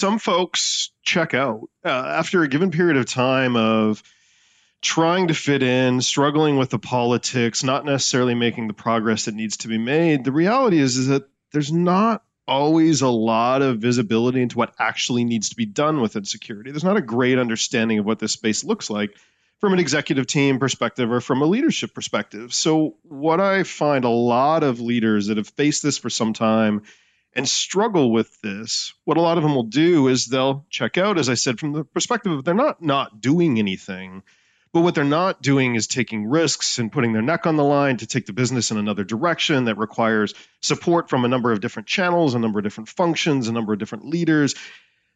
Some 0.00 0.18
folks 0.18 0.90
check 1.02 1.34
out 1.34 1.68
uh, 1.84 1.88
after 1.88 2.42
a 2.42 2.48
given 2.48 2.70
period 2.70 2.96
of 2.96 3.06
time 3.06 3.56
of 3.56 4.02
trying 4.80 5.28
to 5.28 5.34
fit 5.34 5.62
in, 5.62 6.00
struggling 6.00 6.56
with 6.56 6.70
the 6.70 6.78
politics, 6.78 7.64
not 7.64 7.84
necessarily 7.84 8.36
making 8.36 8.68
the 8.68 8.74
progress 8.74 9.24
that 9.24 9.34
needs 9.34 9.56
to 9.58 9.68
be 9.68 9.78
made. 9.78 10.24
The 10.24 10.30
reality 10.30 10.78
is, 10.78 10.96
is 10.96 11.08
that 11.08 11.28
there's 11.52 11.72
not 11.72 12.22
always 12.46 13.02
a 13.02 13.08
lot 13.08 13.60
of 13.60 13.78
visibility 13.78 14.40
into 14.40 14.56
what 14.56 14.72
actually 14.78 15.24
needs 15.24 15.50
to 15.50 15.56
be 15.56 15.66
done 15.66 16.00
within 16.00 16.24
security. 16.24 16.70
There's 16.70 16.84
not 16.84 16.96
a 16.96 17.02
great 17.02 17.38
understanding 17.38 17.98
of 17.98 18.06
what 18.06 18.20
this 18.20 18.32
space 18.32 18.62
looks 18.62 18.88
like 18.88 19.16
from 19.58 19.72
an 19.72 19.80
executive 19.80 20.28
team 20.28 20.60
perspective 20.60 21.10
or 21.10 21.20
from 21.20 21.42
a 21.42 21.46
leadership 21.46 21.92
perspective. 21.92 22.54
So, 22.54 22.94
what 23.02 23.40
I 23.40 23.64
find 23.64 24.04
a 24.04 24.08
lot 24.08 24.62
of 24.62 24.80
leaders 24.80 25.26
that 25.26 25.36
have 25.36 25.48
faced 25.48 25.82
this 25.82 25.98
for 25.98 26.08
some 26.08 26.32
time 26.32 26.82
and 27.34 27.48
struggle 27.48 28.10
with 28.10 28.40
this, 28.40 28.94
what 29.04 29.16
a 29.16 29.20
lot 29.20 29.36
of 29.36 29.44
them 29.44 29.54
will 29.54 29.64
do 29.64 30.08
is 30.08 30.26
they'll 30.26 30.66
check 30.70 30.98
out, 30.98 31.18
as 31.18 31.28
I 31.28 31.34
said, 31.34 31.60
from 31.60 31.72
the 31.72 31.84
perspective 31.84 32.32
of 32.32 32.44
they're 32.44 32.54
not 32.54 32.82
not 32.82 33.20
doing 33.20 33.58
anything 33.58 34.22
but 34.72 34.82
what 34.82 34.94
they're 34.94 35.04
not 35.04 35.40
doing 35.40 35.74
is 35.74 35.86
taking 35.86 36.28
risks 36.28 36.78
and 36.78 36.92
putting 36.92 37.12
their 37.12 37.22
neck 37.22 37.46
on 37.46 37.56
the 37.56 37.64
line 37.64 37.96
to 37.98 38.06
take 38.06 38.26
the 38.26 38.32
business 38.32 38.70
in 38.70 38.76
another 38.76 39.04
direction 39.04 39.64
that 39.64 39.78
requires 39.78 40.34
support 40.60 41.08
from 41.08 41.24
a 41.24 41.28
number 41.28 41.52
of 41.52 41.60
different 41.60 41.88
channels, 41.88 42.34
a 42.34 42.38
number 42.38 42.58
of 42.58 42.64
different 42.64 42.88
functions, 42.88 43.48
a 43.48 43.52
number 43.52 43.72
of 43.72 43.78
different 43.78 44.04
leaders. 44.04 44.54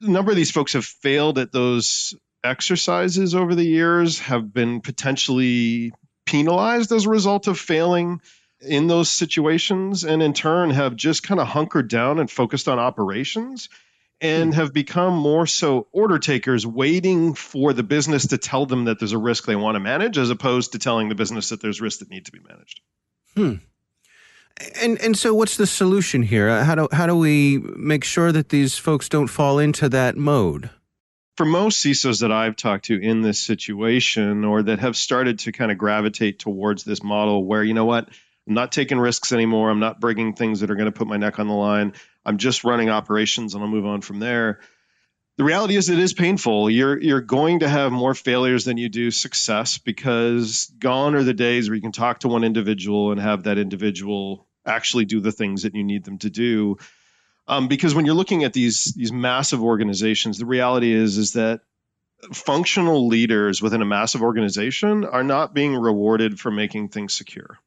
A 0.01 0.11
number 0.11 0.31
of 0.31 0.37
these 0.37 0.51
folks 0.51 0.72
have 0.72 0.85
failed 0.85 1.38
at 1.38 1.53
those 1.53 2.14
exercises 2.42 3.35
over 3.35 3.55
the 3.55 3.64
years, 3.64 4.18
have 4.20 4.53
been 4.53 4.81
potentially 4.81 5.92
penalized 6.25 6.90
as 6.90 7.05
a 7.05 7.11
result 7.11 7.46
of 7.46 7.59
failing 7.59 8.20
in 8.64 8.87
those 8.87 9.11
situations, 9.11 10.05
and 10.05 10.22
in 10.22 10.33
turn 10.33 10.70
have 10.70 10.96
just 10.96 11.22
kind 11.22 11.40
of 11.40 11.46
hunkered 11.46 11.88
down 11.88 12.18
and 12.18 12.31
focused 12.31 12.68
on 12.68 12.79
operations 12.79 13.68
and 14.22 14.55
hmm. 14.55 14.61
have 14.61 14.72
become 14.72 15.14
more 15.14 15.46
so 15.46 15.88
order 15.92 16.18
takers 16.18 16.66
waiting 16.66 17.35
for 17.35 17.72
the 17.72 17.83
business 17.83 18.29
to 18.29 18.38
tell 18.38 18.64
them 18.64 18.85
that 18.85 18.98
there's 18.98 19.12
a 19.12 19.18
risk 19.18 19.44
they 19.44 19.57
want 19.57 19.75
to 19.75 19.81
manage 19.81 20.16
as 20.16 20.31
opposed 20.31 20.72
to 20.72 20.79
telling 20.79 21.09
the 21.09 21.14
business 21.14 21.51
that 21.51 21.61
there's 21.61 21.81
risks 21.81 21.98
that 21.98 22.11
need 22.11 22.25
to 22.27 22.33
be 22.33 22.40
managed. 22.48 22.81
Hmm. 23.37 23.55
And 24.81 25.01
and 25.01 25.18
so 25.18 25.35
what's 25.35 25.57
the 25.57 25.66
solution 25.66 26.22
here? 26.22 26.48
Uh, 26.48 26.62
how 26.62 26.75
do 26.75 26.88
how 26.92 27.07
do 27.07 27.16
we 27.16 27.59
make 27.59 28.05
sure 28.05 28.33
that 28.33 28.51
these 28.51 28.79
folks 28.79 29.09
don't 29.09 29.29
fall 29.29 29.59
into 29.59 29.88
that 29.88 30.16
mode? 30.16 30.70
For 31.37 31.46
most 31.46 31.83
CISOs 31.83 32.20
that 32.20 32.31
I've 32.31 32.57
talked 32.57 32.85
to 32.87 33.01
in 33.01 33.22
this 33.22 33.40
situation 33.40 34.44
or 34.44 34.62
that 34.64 34.81
have 34.81 34.96
started 34.96 35.40
to 35.40 35.53
kind 35.53 35.72
of 35.72 35.79
gravitate 35.79 36.38
towards 36.38 36.85
this 36.85 37.03
model 37.03 37.42
where 37.44 37.64
you 37.64 37.72
know 37.72 37.87
what, 37.87 38.11
I'm 38.46 38.55
not 38.55 38.72
taking 38.72 38.98
risks 38.98 39.33
anymore, 39.33 39.70
I'm 39.70 39.81
not 39.81 40.00
bringing 40.00 40.35
things 40.35 40.61
that 40.61 40.70
are 40.70 40.74
going 40.74 40.87
to 40.87 40.98
put 40.98 41.07
my 41.07 41.16
neck 41.16 41.38
on 41.38 41.46
the 41.46 41.55
line. 41.55 41.92
I'm 42.24 42.38
just 42.38 42.64
running 42.64 42.90
operations 42.90 43.55
and 43.55 43.62
I'll 43.62 43.70
move 43.70 43.87
on 43.87 44.00
from 44.00 44.18
there. 44.18 44.61
The 45.38 45.44
reality 45.44 45.76
is 45.76 45.88
it 45.88 45.98
is 45.98 46.12
painful. 46.12 46.68
You're 46.68 47.00
you're 47.00 47.22
going 47.22 47.61
to 47.61 47.68
have 47.68 47.90
more 47.90 48.14
failures 48.14 48.64
than 48.64 48.76
you 48.76 48.88
do 48.88 49.11
success 49.11 49.78
because 49.78 50.70
gone 50.78 51.14
are 51.14 51.22
the 51.22 51.33
days 51.33 51.68
where 51.68 51.76
you 51.76 51.81
can 51.81 51.92
talk 51.92 52.20
to 52.20 52.28
one 52.28 52.44
individual 52.44 53.12
and 53.12 53.20
have 53.20 53.44
that 53.44 53.59
individual 53.59 54.46
actually 54.66 55.05
do 55.07 55.20
the 55.20 55.33
things 55.33 55.62
that 55.62 55.74
you 55.74 55.85
need 55.85 56.05
them 56.05 56.18
to 56.18 56.31
do. 56.31 56.76
Um, 57.48 57.66
because 57.66 57.94
when 57.94 58.05
you're 58.05 58.14
looking 58.14 58.44
at 58.44 58.52
these 58.52 58.92
these 58.94 59.12
massive 59.12 59.62
organizations, 59.62 60.38
the 60.38 60.46
reality 60.46 60.92
is 60.92 61.16
is 61.16 61.33
that 61.33 61.62
functional 62.33 63.09
leaders 63.09 63.62
within 63.62 63.83
a 63.83 63.87
massive 63.87 64.22
organization 64.22 65.05
are 65.05 65.24
not 65.24 65.55
being 65.55 65.74
rewarded 65.74 66.38
for 66.38 66.50
making 66.50 66.88
things 66.88 67.14
secure 67.14 67.59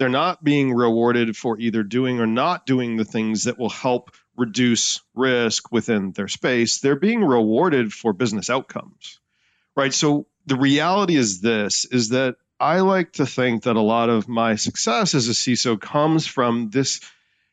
they're 0.00 0.08
not 0.08 0.42
being 0.42 0.72
rewarded 0.72 1.36
for 1.36 1.58
either 1.58 1.82
doing 1.82 2.20
or 2.20 2.26
not 2.26 2.64
doing 2.64 2.96
the 2.96 3.04
things 3.04 3.44
that 3.44 3.58
will 3.58 3.68
help 3.68 4.10
reduce 4.34 5.02
risk 5.14 5.70
within 5.70 6.12
their 6.12 6.26
space. 6.26 6.78
They're 6.78 6.96
being 6.96 7.22
rewarded 7.22 7.92
for 7.92 8.14
business 8.14 8.48
outcomes. 8.48 9.20
Right? 9.76 9.92
So 9.92 10.26
the 10.46 10.56
reality 10.56 11.16
is 11.16 11.42
this 11.42 11.84
is 11.84 12.08
that 12.08 12.36
I 12.58 12.80
like 12.80 13.12
to 13.14 13.26
think 13.26 13.64
that 13.64 13.76
a 13.76 13.82
lot 13.82 14.08
of 14.08 14.26
my 14.26 14.54
success 14.54 15.14
as 15.14 15.28
a 15.28 15.32
CISO 15.32 15.78
comes 15.78 16.26
from 16.26 16.70
this 16.70 17.02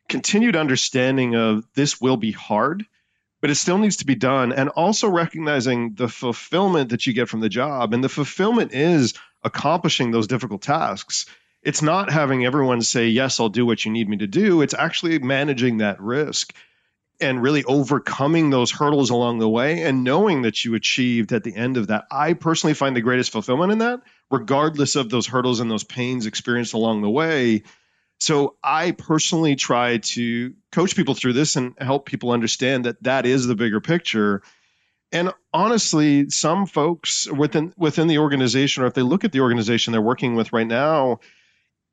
continued 0.07 0.55
understanding 0.55 1.35
of 1.35 1.65
this 1.75 1.99
will 1.99 2.15
be 2.15 2.31
hard, 2.31 2.85
but 3.41 3.49
it 3.49 3.55
still 3.55 3.77
needs 3.77 3.97
to 3.97 4.05
be 4.05 4.15
done. 4.15 4.53
And 4.53 4.69
also 4.69 5.09
recognizing 5.09 5.95
the 5.95 6.07
fulfillment 6.07 6.91
that 6.91 7.05
you 7.07 7.11
get 7.11 7.27
from 7.27 7.41
the 7.41 7.49
job. 7.49 7.93
And 7.93 8.01
the 8.01 8.09
fulfillment 8.09 8.73
is 8.73 9.15
accomplishing 9.43 10.11
those 10.11 10.27
difficult 10.27 10.61
tasks 10.61 11.25
it's 11.63 11.81
not 11.81 12.11
having 12.11 12.45
everyone 12.45 12.81
say, 12.81 13.07
Yes, 13.07 13.39
I'll 13.39 13.49
do 13.49 13.65
what 13.65 13.83
you 13.85 13.91
need 13.91 14.09
me 14.09 14.17
to 14.17 14.27
do. 14.27 14.61
It's 14.61 14.73
actually 14.73 15.19
managing 15.19 15.77
that 15.77 16.01
risk 16.01 16.53
and 17.19 17.41
really 17.41 17.63
overcoming 17.63 18.49
those 18.49 18.71
hurdles 18.71 19.09
along 19.09 19.39
the 19.39 19.49
way 19.49 19.83
and 19.83 20.03
knowing 20.03 20.43
that 20.43 20.63
you 20.63 20.75
achieved 20.75 21.33
at 21.33 21.43
the 21.43 21.55
end 21.55 21.77
of 21.77 21.87
that. 21.87 22.05
I 22.11 22.33
personally 22.33 22.75
find 22.75 22.95
the 22.95 23.01
greatest 23.01 23.31
fulfillment 23.31 23.71
in 23.71 23.79
that, 23.79 24.01
regardless 24.29 24.95
of 24.95 25.09
those 25.09 25.25
hurdles 25.25 25.59
and 25.59 25.69
those 25.69 25.83
pains 25.83 26.25
experienced 26.25 26.73
along 26.73 27.01
the 27.01 27.09
way. 27.09 27.63
So 28.19 28.55
I 28.63 28.91
personally 28.91 29.55
try 29.55 29.97
to 29.97 30.53
coach 30.71 30.95
people 30.95 31.13
through 31.13 31.33
this 31.33 31.55
and 31.55 31.73
help 31.79 32.05
people 32.05 32.31
understand 32.31 32.85
that 32.85 33.01
that 33.03 33.25
is 33.25 33.47
the 33.47 33.55
bigger 33.55 33.81
picture. 33.81 34.41
And 35.11 35.31
honestly, 35.53 36.29
some 36.29 36.65
folks 36.65 37.27
within 37.31 37.73
within 37.77 38.07
the 38.07 38.17
organization, 38.17 38.83
or 38.83 38.87
if 38.87 38.93
they 38.93 39.03
look 39.03 39.23
at 39.23 39.31
the 39.31 39.41
organization 39.41 39.91
they're 39.91 40.01
working 40.01 40.35
with 40.35 40.51
right 40.51 40.67
now, 40.67 41.19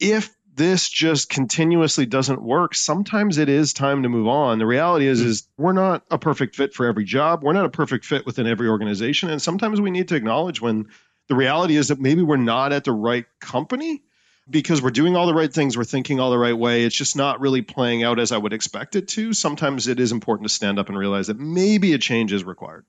if 0.00 0.34
this 0.54 0.88
just 0.88 1.28
continuously 1.28 2.06
doesn't 2.06 2.42
work, 2.42 2.74
sometimes 2.74 3.38
it 3.38 3.48
is 3.48 3.72
time 3.72 4.04
to 4.04 4.08
move 4.08 4.28
on. 4.28 4.58
The 4.58 4.66
reality 4.66 5.06
is, 5.06 5.20
hmm. 5.20 5.28
is 5.28 5.48
we're 5.58 5.72
not 5.72 6.04
a 6.10 6.18
perfect 6.18 6.56
fit 6.56 6.74
for 6.74 6.86
every 6.86 7.04
job. 7.04 7.42
We're 7.42 7.52
not 7.52 7.64
a 7.66 7.70
perfect 7.70 8.04
fit 8.04 8.24
within 8.26 8.46
every 8.46 8.68
organization. 8.68 9.30
And 9.30 9.42
sometimes 9.42 9.80
we 9.80 9.90
need 9.90 10.08
to 10.08 10.16
acknowledge 10.16 10.60
when 10.60 10.86
the 11.28 11.34
reality 11.34 11.76
is 11.76 11.88
that 11.88 12.00
maybe 12.00 12.22
we're 12.22 12.36
not 12.36 12.72
at 12.72 12.84
the 12.84 12.92
right 12.92 13.26
company 13.40 14.02
because 14.48 14.82
we're 14.82 14.90
doing 14.90 15.16
all 15.16 15.26
the 15.26 15.34
right 15.34 15.52
things, 15.52 15.76
we're 15.76 15.84
thinking 15.84 16.20
all 16.20 16.30
the 16.30 16.38
right 16.38 16.56
way. 16.56 16.84
It's 16.84 16.96
just 16.96 17.16
not 17.16 17.40
really 17.40 17.62
playing 17.62 18.04
out 18.04 18.18
as 18.18 18.30
I 18.30 18.36
would 18.36 18.52
expect 18.52 18.94
it 18.94 19.08
to. 19.08 19.32
Sometimes 19.32 19.88
it 19.88 19.98
is 19.98 20.12
important 20.12 20.48
to 20.48 20.54
stand 20.54 20.78
up 20.78 20.88
and 20.88 20.98
realize 20.98 21.28
that 21.28 21.38
maybe 21.38 21.94
a 21.94 21.98
change 21.98 22.32
is 22.32 22.44
required. 22.44 22.84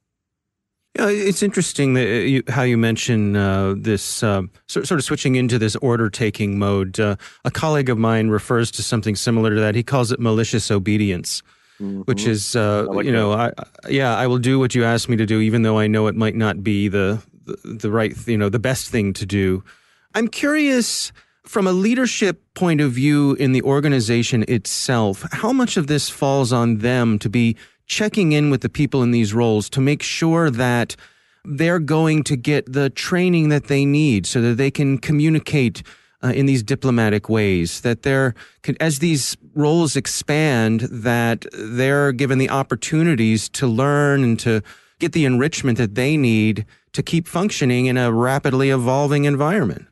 Yeah, 0.98 1.10
it's 1.10 1.44
interesting 1.44 1.94
that 1.96 2.06
you, 2.06 2.42
how 2.48 2.64
you 2.64 2.78
mention 2.78 3.36
uh, 3.36 3.76
this 3.78 4.24
uh, 4.24 4.44
sort, 4.68 4.90
of 4.90 5.04
switching 5.04 5.36
into 5.36 5.60
this 5.60 5.76
order 5.78 6.10
taking 6.10 6.58
mode. 6.58 7.00
Uh, 7.00 7.18
a 7.44 7.52
colleague 7.52 7.90
of 7.90 7.98
mine 7.98 8.30
refers 8.30 8.72
to 8.72 8.84
something 8.84 9.16
similar 9.16 9.54
to 9.54 9.60
that. 9.60 9.76
He 9.76 9.84
calls 9.84 10.14
it 10.14 10.22
malicious 10.22 10.72
obedience, 10.72 11.44
mm-hmm. 11.82 12.02
which 12.02 12.26
is, 12.26 12.56
uh, 12.56 12.86
like 12.90 13.06
you 13.06 13.12
know, 13.12 13.34
I, 13.34 13.52
yeah, 13.90 14.16
I 14.16 14.28
will 14.28 14.38
do 14.38 14.58
what 14.58 14.74
you 14.74 14.86
ask 14.86 15.10
me 15.10 15.18
to 15.18 15.26
do, 15.26 15.42
even 15.42 15.64
though 15.64 15.78
I 15.78 15.88
know 15.88 16.08
it 16.08 16.16
might 16.16 16.36
not 16.36 16.64
be 16.64 16.88
the, 16.88 17.22
the, 17.46 17.58
the 17.74 17.92
right, 17.92 18.16
you 18.26 18.38
know, 18.38 18.48
the 18.48 18.60
best 18.60 18.90
thing 18.90 19.12
to 19.14 19.26
do. 19.26 19.66
I'm 20.14 20.30
curious 20.30 21.12
from 21.44 21.68
a 21.68 21.72
leadership 21.72 22.42
point 22.54 22.80
of 22.80 22.92
view 22.92 23.34
in 23.34 23.52
the 23.52 23.62
organization 23.64 24.46
itself, 24.48 25.26
how 25.32 25.52
much 25.52 25.76
of 25.78 25.88
this 25.88 26.10
falls 26.10 26.54
on 26.54 26.78
them 26.78 27.20
to 27.20 27.30
be 27.30 27.56
checking 27.86 28.32
in 28.32 28.50
with 28.50 28.62
the 28.62 28.70
people 28.70 29.04
in 29.04 29.12
these 29.12 29.34
roles 29.34 29.70
to 29.70 29.82
make 29.82 30.02
sure 30.02 30.50
that 30.50 30.96
they're 31.44 31.80
going 31.80 32.24
to 32.24 32.36
get 32.36 32.72
the 32.72 32.90
training 32.90 33.50
that 33.50 33.66
they 33.66 33.86
need 33.86 34.26
so 34.26 34.42
that 34.42 34.58
they 34.58 34.72
can 34.72 34.98
communicate 34.98 35.84
uh, 36.24 36.30
in 36.30 36.48
these 36.48 36.64
diplomatic 36.64 37.30
ways 37.30 37.82
that 37.82 38.02
they're 38.02 38.34
as 38.80 39.00
these 39.00 39.38
roles 39.54 39.96
expand 39.96 40.82
that 40.82 41.46
they're 41.54 42.12
given 42.12 42.40
the 42.40 42.50
opportunities 42.50 43.48
to 43.50 43.68
learn 43.68 44.24
and 44.24 44.40
to 44.40 44.62
get 44.98 45.12
the 45.12 45.26
enrichment 45.26 45.78
that 45.78 45.94
they 45.94 46.18
need 46.18 46.66
to 46.94 47.04
keep 47.04 47.28
functioning 47.28 47.86
in 47.86 47.98
a 47.98 48.12
rapidly 48.12 48.72
evolving 48.72 49.26
environment. 49.26 49.86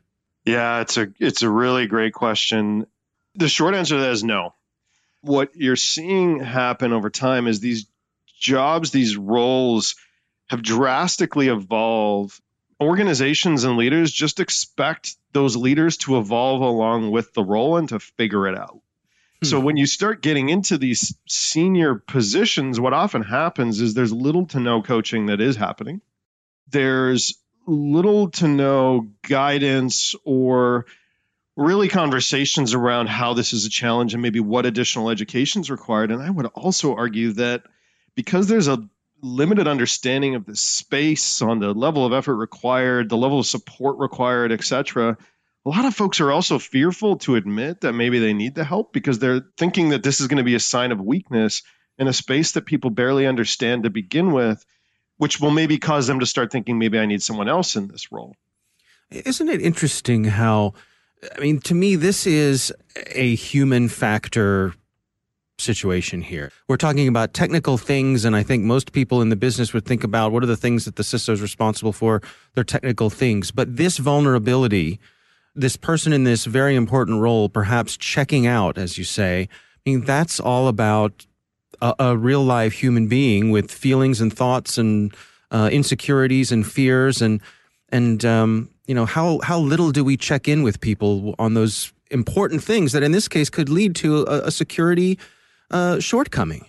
Yeah 0.44 0.80
it's 0.80 0.96
a 0.96 1.08
it's 1.20 1.42
a 1.42 1.50
really 1.50 1.86
great 1.86 2.14
question. 2.14 2.86
The 3.36 3.48
short 3.48 3.74
answer 3.74 3.96
to 3.96 4.00
that 4.00 4.12
is 4.12 4.24
no 4.24 4.54
what 5.24 5.56
you're 5.56 5.76
seeing 5.76 6.40
happen 6.40 6.92
over 6.92 7.10
time 7.10 7.46
is 7.46 7.60
these 7.60 7.86
jobs, 8.38 8.90
these 8.90 9.16
roles 9.16 9.96
have 10.48 10.62
drastically 10.62 11.48
evolved. 11.48 12.40
Organizations 12.80 13.64
and 13.64 13.76
leaders 13.76 14.12
just 14.12 14.40
expect 14.40 15.16
those 15.32 15.56
leaders 15.56 15.96
to 15.98 16.18
evolve 16.18 16.60
along 16.60 17.10
with 17.10 17.32
the 17.32 17.42
role 17.42 17.76
and 17.76 17.88
to 17.88 17.98
figure 17.98 18.46
it 18.46 18.56
out. 18.56 18.80
Hmm. 19.42 19.46
So 19.46 19.60
when 19.60 19.76
you 19.76 19.86
start 19.86 20.22
getting 20.22 20.48
into 20.48 20.76
these 20.76 21.16
senior 21.26 21.94
positions, 21.94 22.78
what 22.78 22.92
often 22.92 23.22
happens 23.22 23.80
is 23.80 23.94
there's 23.94 24.12
little 24.12 24.46
to 24.48 24.60
no 24.60 24.82
coaching 24.82 25.26
that 25.26 25.40
is 25.40 25.56
happening. 25.56 26.00
There's 26.68 27.38
little 27.66 28.30
to 28.32 28.48
no 28.48 29.08
guidance 29.22 30.14
or 30.24 30.86
really 31.56 31.88
conversations 31.88 32.74
around 32.74 33.08
how 33.08 33.34
this 33.34 33.52
is 33.52 33.64
a 33.64 33.70
challenge 33.70 34.12
and 34.12 34.22
maybe 34.22 34.40
what 34.40 34.66
additional 34.66 35.10
education 35.10 35.60
is 35.60 35.70
required. 35.70 36.10
And 36.10 36.22
I 36.22 36.30
would 36.30 36.46
also 36.46 36.96
argue 36.96 37.32
that 37.32 37.62
because 38.14 38.48
there's 38.48 38.68
a 38.68 38.88
limited 39.22 39.66
understanding 39.68 40.34
of 40.34 40.44
the 40.44 40.56
space 40.56 41.40
on 41.40 41.60
the 41.60 41.72
level 41.72 42.04
of 42.04 42.12
effort 42.12 42.36
required, 42.36 43.08
the 43.08 43.16
level 43.16 43.38
of 43.38 43.46
support 43.46 43.98
required, 43.98 44.52
etc. 44.52 45.16
A 45.64 45.68
lot 45.68 45.86
of 45.86 45.94
folks 45.94 46.20
are 46.20 46.30
also 46.30 46.58
fearful 46.58 47.16
to 47.18 47.36
admit 47.36 47.80
that 47.82 47.94
maybe 47.94 48.18
they 48.18 48.34
need 48.34 48.54
the 48.54 48.64
help 48.64 48.92
because 48.92 49.18
they're 49.18 49.46
thinking 49.56 49.90
that 49.90 50.02
this 50.02 50.20
is 50.20 50.26
going 50.26 50.38
to 50.38 50.44
be 50.44 50.54
a 50.54 50.60
sign 50.60 50.92
of 50.92 51.00
weakness 51.00 51.62
in 51.98 52.08
a 52.08 52.12
space 52.12 52.52
that 52.52 52.66
people 52.66 52.90
barely 52.90 53.26
understand 53.26 53.84
to 53.84 53.90
begin 53.90 54.32
with, 54.32 54.64
which 55.16 55.40
will 55.40 55.52
maybe 55.52 55.78
cause 55.78 56.06
them 56.06 56.20
to 56.20 56.26
start 56.26 56.52
thinking 56.52 56.78
maybe 56.78 56.98
I 56.98 57.06
need 57.06 57.22
someone 57.22 57.48
else 57.48 57.76
in 57.76 57.88
this 57.88 58.12
role. 58.12 58.34
Isn't 59.10 59.48
it 59.48 59.62
interesting 59.62 60.24
how 60.24 60.74
I 61.36 61.40
mean, 61.40 61.60
to 61.60 61.74
me, 61.74 61.96
this 61.96 62.26
is 62.26 62.72
a 63.12 63.34
human 63.34 63.88
factor 63.88 64.74
situation 65.58 66.20
here. 66.20 66.50
We're 66.68 66.76
talking 66.76 67.08
about 67.08 67.32
technical 67.32 67.78
things, 67.78 68.24
and 68.24 68.34
I 68.34 68.42
think 68.42 68.64
most 68.64 68.92
people 68.92 69.22
in 69.22 69.28
the 69.28 69.36
business 69.36 69.72
would 69.72 69.84
think 69.84 70.04
about 70.04 70.32
what 70.32 70.42
are 70.42 70.46
the 70.46 70.56
things 70.56 70.84
that 70.84 70.96
the 70.96 71.02
CISO 71.02 71.30
is 71.30 71.40
responsible 71.40 71.92
for. 71.92 72.22
They're 72.54 72.64
technical 72.64 73.10
things. 73.10 73.50
But 73.50 73.76
this 73.76 73.98
vulnerability, 73.98 74.98
this 75.54 75.76
person 75.76 76.12
in 76.12 76.24
this 76.24 76.44
very 76.44 76.74
important 76.74 77.20
role, 77.20 77.48
perhaps 77.48 77.96
checking 77.96 78.46
out, 78.46 78.78
as 78.78 78.98
you 78.98 79.04
say, 79.04 79.48
I 79.86 79.90
mean, 79.90 80.02
that's 80.02 80.40
all 80.40 80.66
about 80.68 81.26
a, 81.80 81.94
a 81.98 82.16
real 82.16 82.42
live 82.42 82.72
human 82.72 83.06
being 83.06 83.50
with 83.50 83.70
feelings 83.70 84.20
and 84.20 84.32
thoughts 84.32 84.78
and 84.78 85.14
uh, 85.50 85.68
insecurities 85.72 86.50
and 86.50 86.66
fears 86.66 87.22
and 87.22 87.40
and 87.90 88.24
um, 88.24 88.70
you 88.86 88.94
know 88.94 89.06
how 89.06 89.40
how 89.42 89.58
little 89.58 89.90
do 89.90 90.04
we 90.04 90.16
check 90.16 90.48
in 90.48 90.62
with 90.62 90.80
people 90.80 91.34
on 91.38 91.54
those 91.54 91.92
important 92.10 92.62
things 92.62 92.92
that 92.92 93.02
in 93.02 93.12
this 93.12 93.28
case 93.28 93.50
could 93.50 93.68
lead 93.68 93.96
to 93.96 94.22
a, 94.22 94.46
a 94.46 94.50
security 94.50 95.18
uh, 95.70 95.98
shortcoming? 96.00 96.66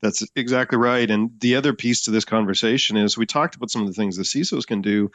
That's 0.00 0.24
exactly 0.36 0.78
right. 0.78 1.10
And 1.10 1.40
the 1.40 1.56
other 1.56 1.72
piece 1.72 2.02
to 2.02 2.12
this 2.12 2.24
conversation 2.24 2.96
is 2.96 3.18
we 3.18 3.26
talked 3.26 3.56
about 3.56 3.70
some 3.70 3.82
of 3.82 3.88
the 3.88 3.94
things 3.94 4.16
the 4.16 4.22
cisos 4.22 4.66
can 4.66 4.80
do. 4.80 5.10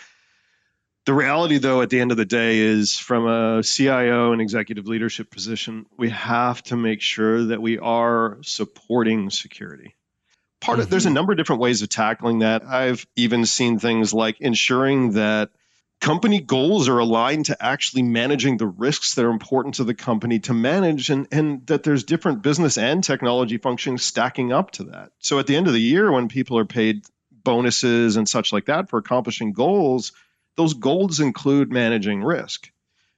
The 1.06 1.14
reality 1.14 1.58
though 1.58 1.82
at 1.82 1.90
the 1.90 2.00
end 2.00 2.12
of 2.12 2.18
the 2.18 2.26
day 2.26 2.60
is 2.60 2.98
from 2.98 3.28
a 3.28 3.64
cio 3.64 4.32
and 4.32 4.42
executive 4.42 4.88
leadership 4.88 5.30
position 5.30 5.86
we 5.98 6.10
have 6.10 6.64
to 6.64 6.78
make 6.78 7.02
sure 7.02 7.46
that 7.46 7.62
we 7.62 7.78
are 7.80 8.38
supporting 8.42 9.30
security. 9.30 9.96
Part 10.62 10.80
of 10.80 10.90
there's 10.90 11.06
a 11.06 11.10
mm-hmm. 11.10 11.16
number 11.16 11.32
of 11.34 11.38
different 11.38 11.62
ways 11.62 11.82
of 11.82 11.90
tackling 11.90 12.40
that. 12.40 12.64
I've 12.66 13.06
even 13.18 13.46
seen 13.46 13.80
things 13.80 14.14
like 14.14 14.40
ensuring 14.40 15.14
that 15.14 15.50
company 16.04 16.42
goals 16.42 16.90
are 16.90 17.00
aligned 17.00 17.46
to 17.46 17.66
actually 17.66 18.04
managing 18.04 18.58
the 18.58 18.68
risks 18.68 19.16
that 19.16 19.24
are 19.24 19.30
important 19.30 19.76
to 19.76 19.86
the 19.86 19.94
company 19.94 20.38
to 20.38 20.54
manage 20.54 21.10
and, 21.10 21.30
and 21.32 21.66
that 21.68 21.84
there's 21.84 22.04
different 22.04 22.42
business 22.42 22.78
and 22.78 23.02
technology 23.02 23.58
functions 23.58 24.04
stacking 24.04 24.52
up 24.52 24.72
to 24.72 24.84
that. 24.84 25.14
So 25.20 25.40
at 25.40 25.48
the 25.48 25.56
end 25.56 25.68
of 25.68 25.74
the 25.74 25.80
year, 25.80 26.12
when 26.12 26.28
people 26.28 26.58
are 26.58 26.66
paid 26.66 27.06
bonuses 27.32 28.18
and 28.18 28.28
such 28.28 28.52
like 28.52 28.66
that 28.66 28.90
for 28.90 29.00
accomplishing 29.00 29.54
goals, 29.54 30.12
those 30.58 30.74
goals 30.74 31.22
include 31.22 31.72
managing 31.72 32.22
risk. 32.22 32.70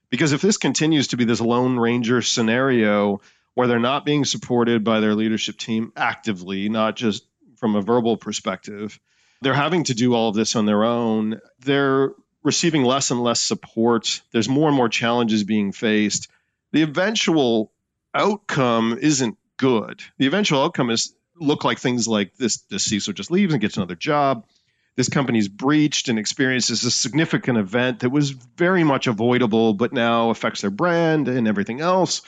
Because 0.08 0.32
if 0.32 0.40
this 0.40 0.56
continues 0.56 1.08
to 1.08 1.16
be 1.16 1.24
this 1.24 1.40
Lone 1.40 1.80
Ranger 1.80 2.22
scenario 2.22 3.20
where 3.54 3.66
they're 3.66 3.80
not 3.80 4.04
being 4.04 4.24
supported 4.24 4.84
by 4.84 5.00
their 5.00 5.16
leadership 5.16 5.58
team 5.58 5.92
actively, 5.96 6.68
not 6.68 6.94
just 6.94 7.26
from 7.56 7.74
a 7.74 7.82
verbal 7.82 8.16
perspective, 8.16 9.00
they're 9.42 9.54
having 9.54 9.82
to 9.84 9.94
do 9.94 10.14
all 10.14 10.28
of 10.28 10.36
this 10.36 10.54
on 10.54 10.66
their 10.66 10.84
own. 10.84 11.40
They're 11.58 12.12
receiving 12.46 12.84
less 12.84 13.10
and 13.10 13.20
less 13.20 13.40
support. 13.40 14.22
There's 14.30 14.48
more 14.48 14.68
and 14.68 14.76
more 14.76 14.88
challenges 14.88 15.42
being 15.42 15.72
faced. 15.72 16.28
The 16.70 16.82
eventual 16.82 17.72
outcome 18.14 18.96
isn't 19.00 19.36
good. 19.56 20.00
The 20.18 20.26
eventual 20.26 20.62
outcome 20.62 20.90
is 20.90 21.12
look 21.38 21.64
like 21.64 21.80
things 21.80 22.06
like 22.06 22.36
this 22.36 22.58
this 22.70 22.88
CISO 22.88 23.12
just 23.12 23.32
leaves 23.32 23.52
and 23.52 23.60
gets 23.60 23.76
another 23.76 23.96
job. 23.96 24.46
This 24.94 25.08
company's 25.08 25.48
breached 25.48 26.08
and 26.08 26.20
experiences 26.20 26.84
a 26.84 26.90
significant 26.90 27.58
event 27.58 28.00
that 28.00 28.10
was 28.10 28.30
very 28.30 28.84
much 28.84 29.08
avoidable, 29.08 29.74
but 29.74 29.92
now 29.92 30.30
affects 30.30 30.60
their 30.60 30.70
brand 30.70 31.26
and 31.26 31.48
everything 31.48 31.80
else. 31.80 32.22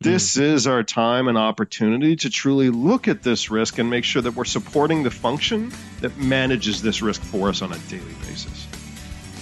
This 0.00 0.38
mm. 0.38 0.42
is 0.42 0.66
our 0.66 0.82
time 0.82 1.28
and 1.28 1.36
opportunity 1.36 2.16
to 2.16 2.30
truly 2.30 2.70
look 2.70 3.08
at 3.08 3.22
this 3.22 3.50
risk 3.50 3.78
and 3.78 3.90
make 3.90 4.04
sure 4.04 4.22
that 4.22 4.34
we're 4.34 4.46
supporting 4.46 5.02
the 5.02 5.10
function 5.10 5.70
that 6.00 6.16
manages 6.16 6.80
this 6.80 7.02
risk 7.02 7.20
for 7.20 7.50
us 7.50 7.60
on 7.60 7.72
a 7.72 7.78
daily 7.90 8.14
basis. 8.26 8.69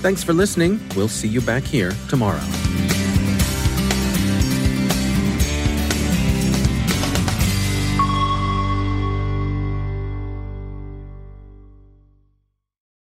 Thanks 0.00 0.22
for 0.22 0.32
listening. 0.32 0.80
We'll 0.96 1.08
see 1.08 1.28
you 1.28 1.40
back 1.40 1.64
here 1.64 1.92
tomorrow. 2.08 2.40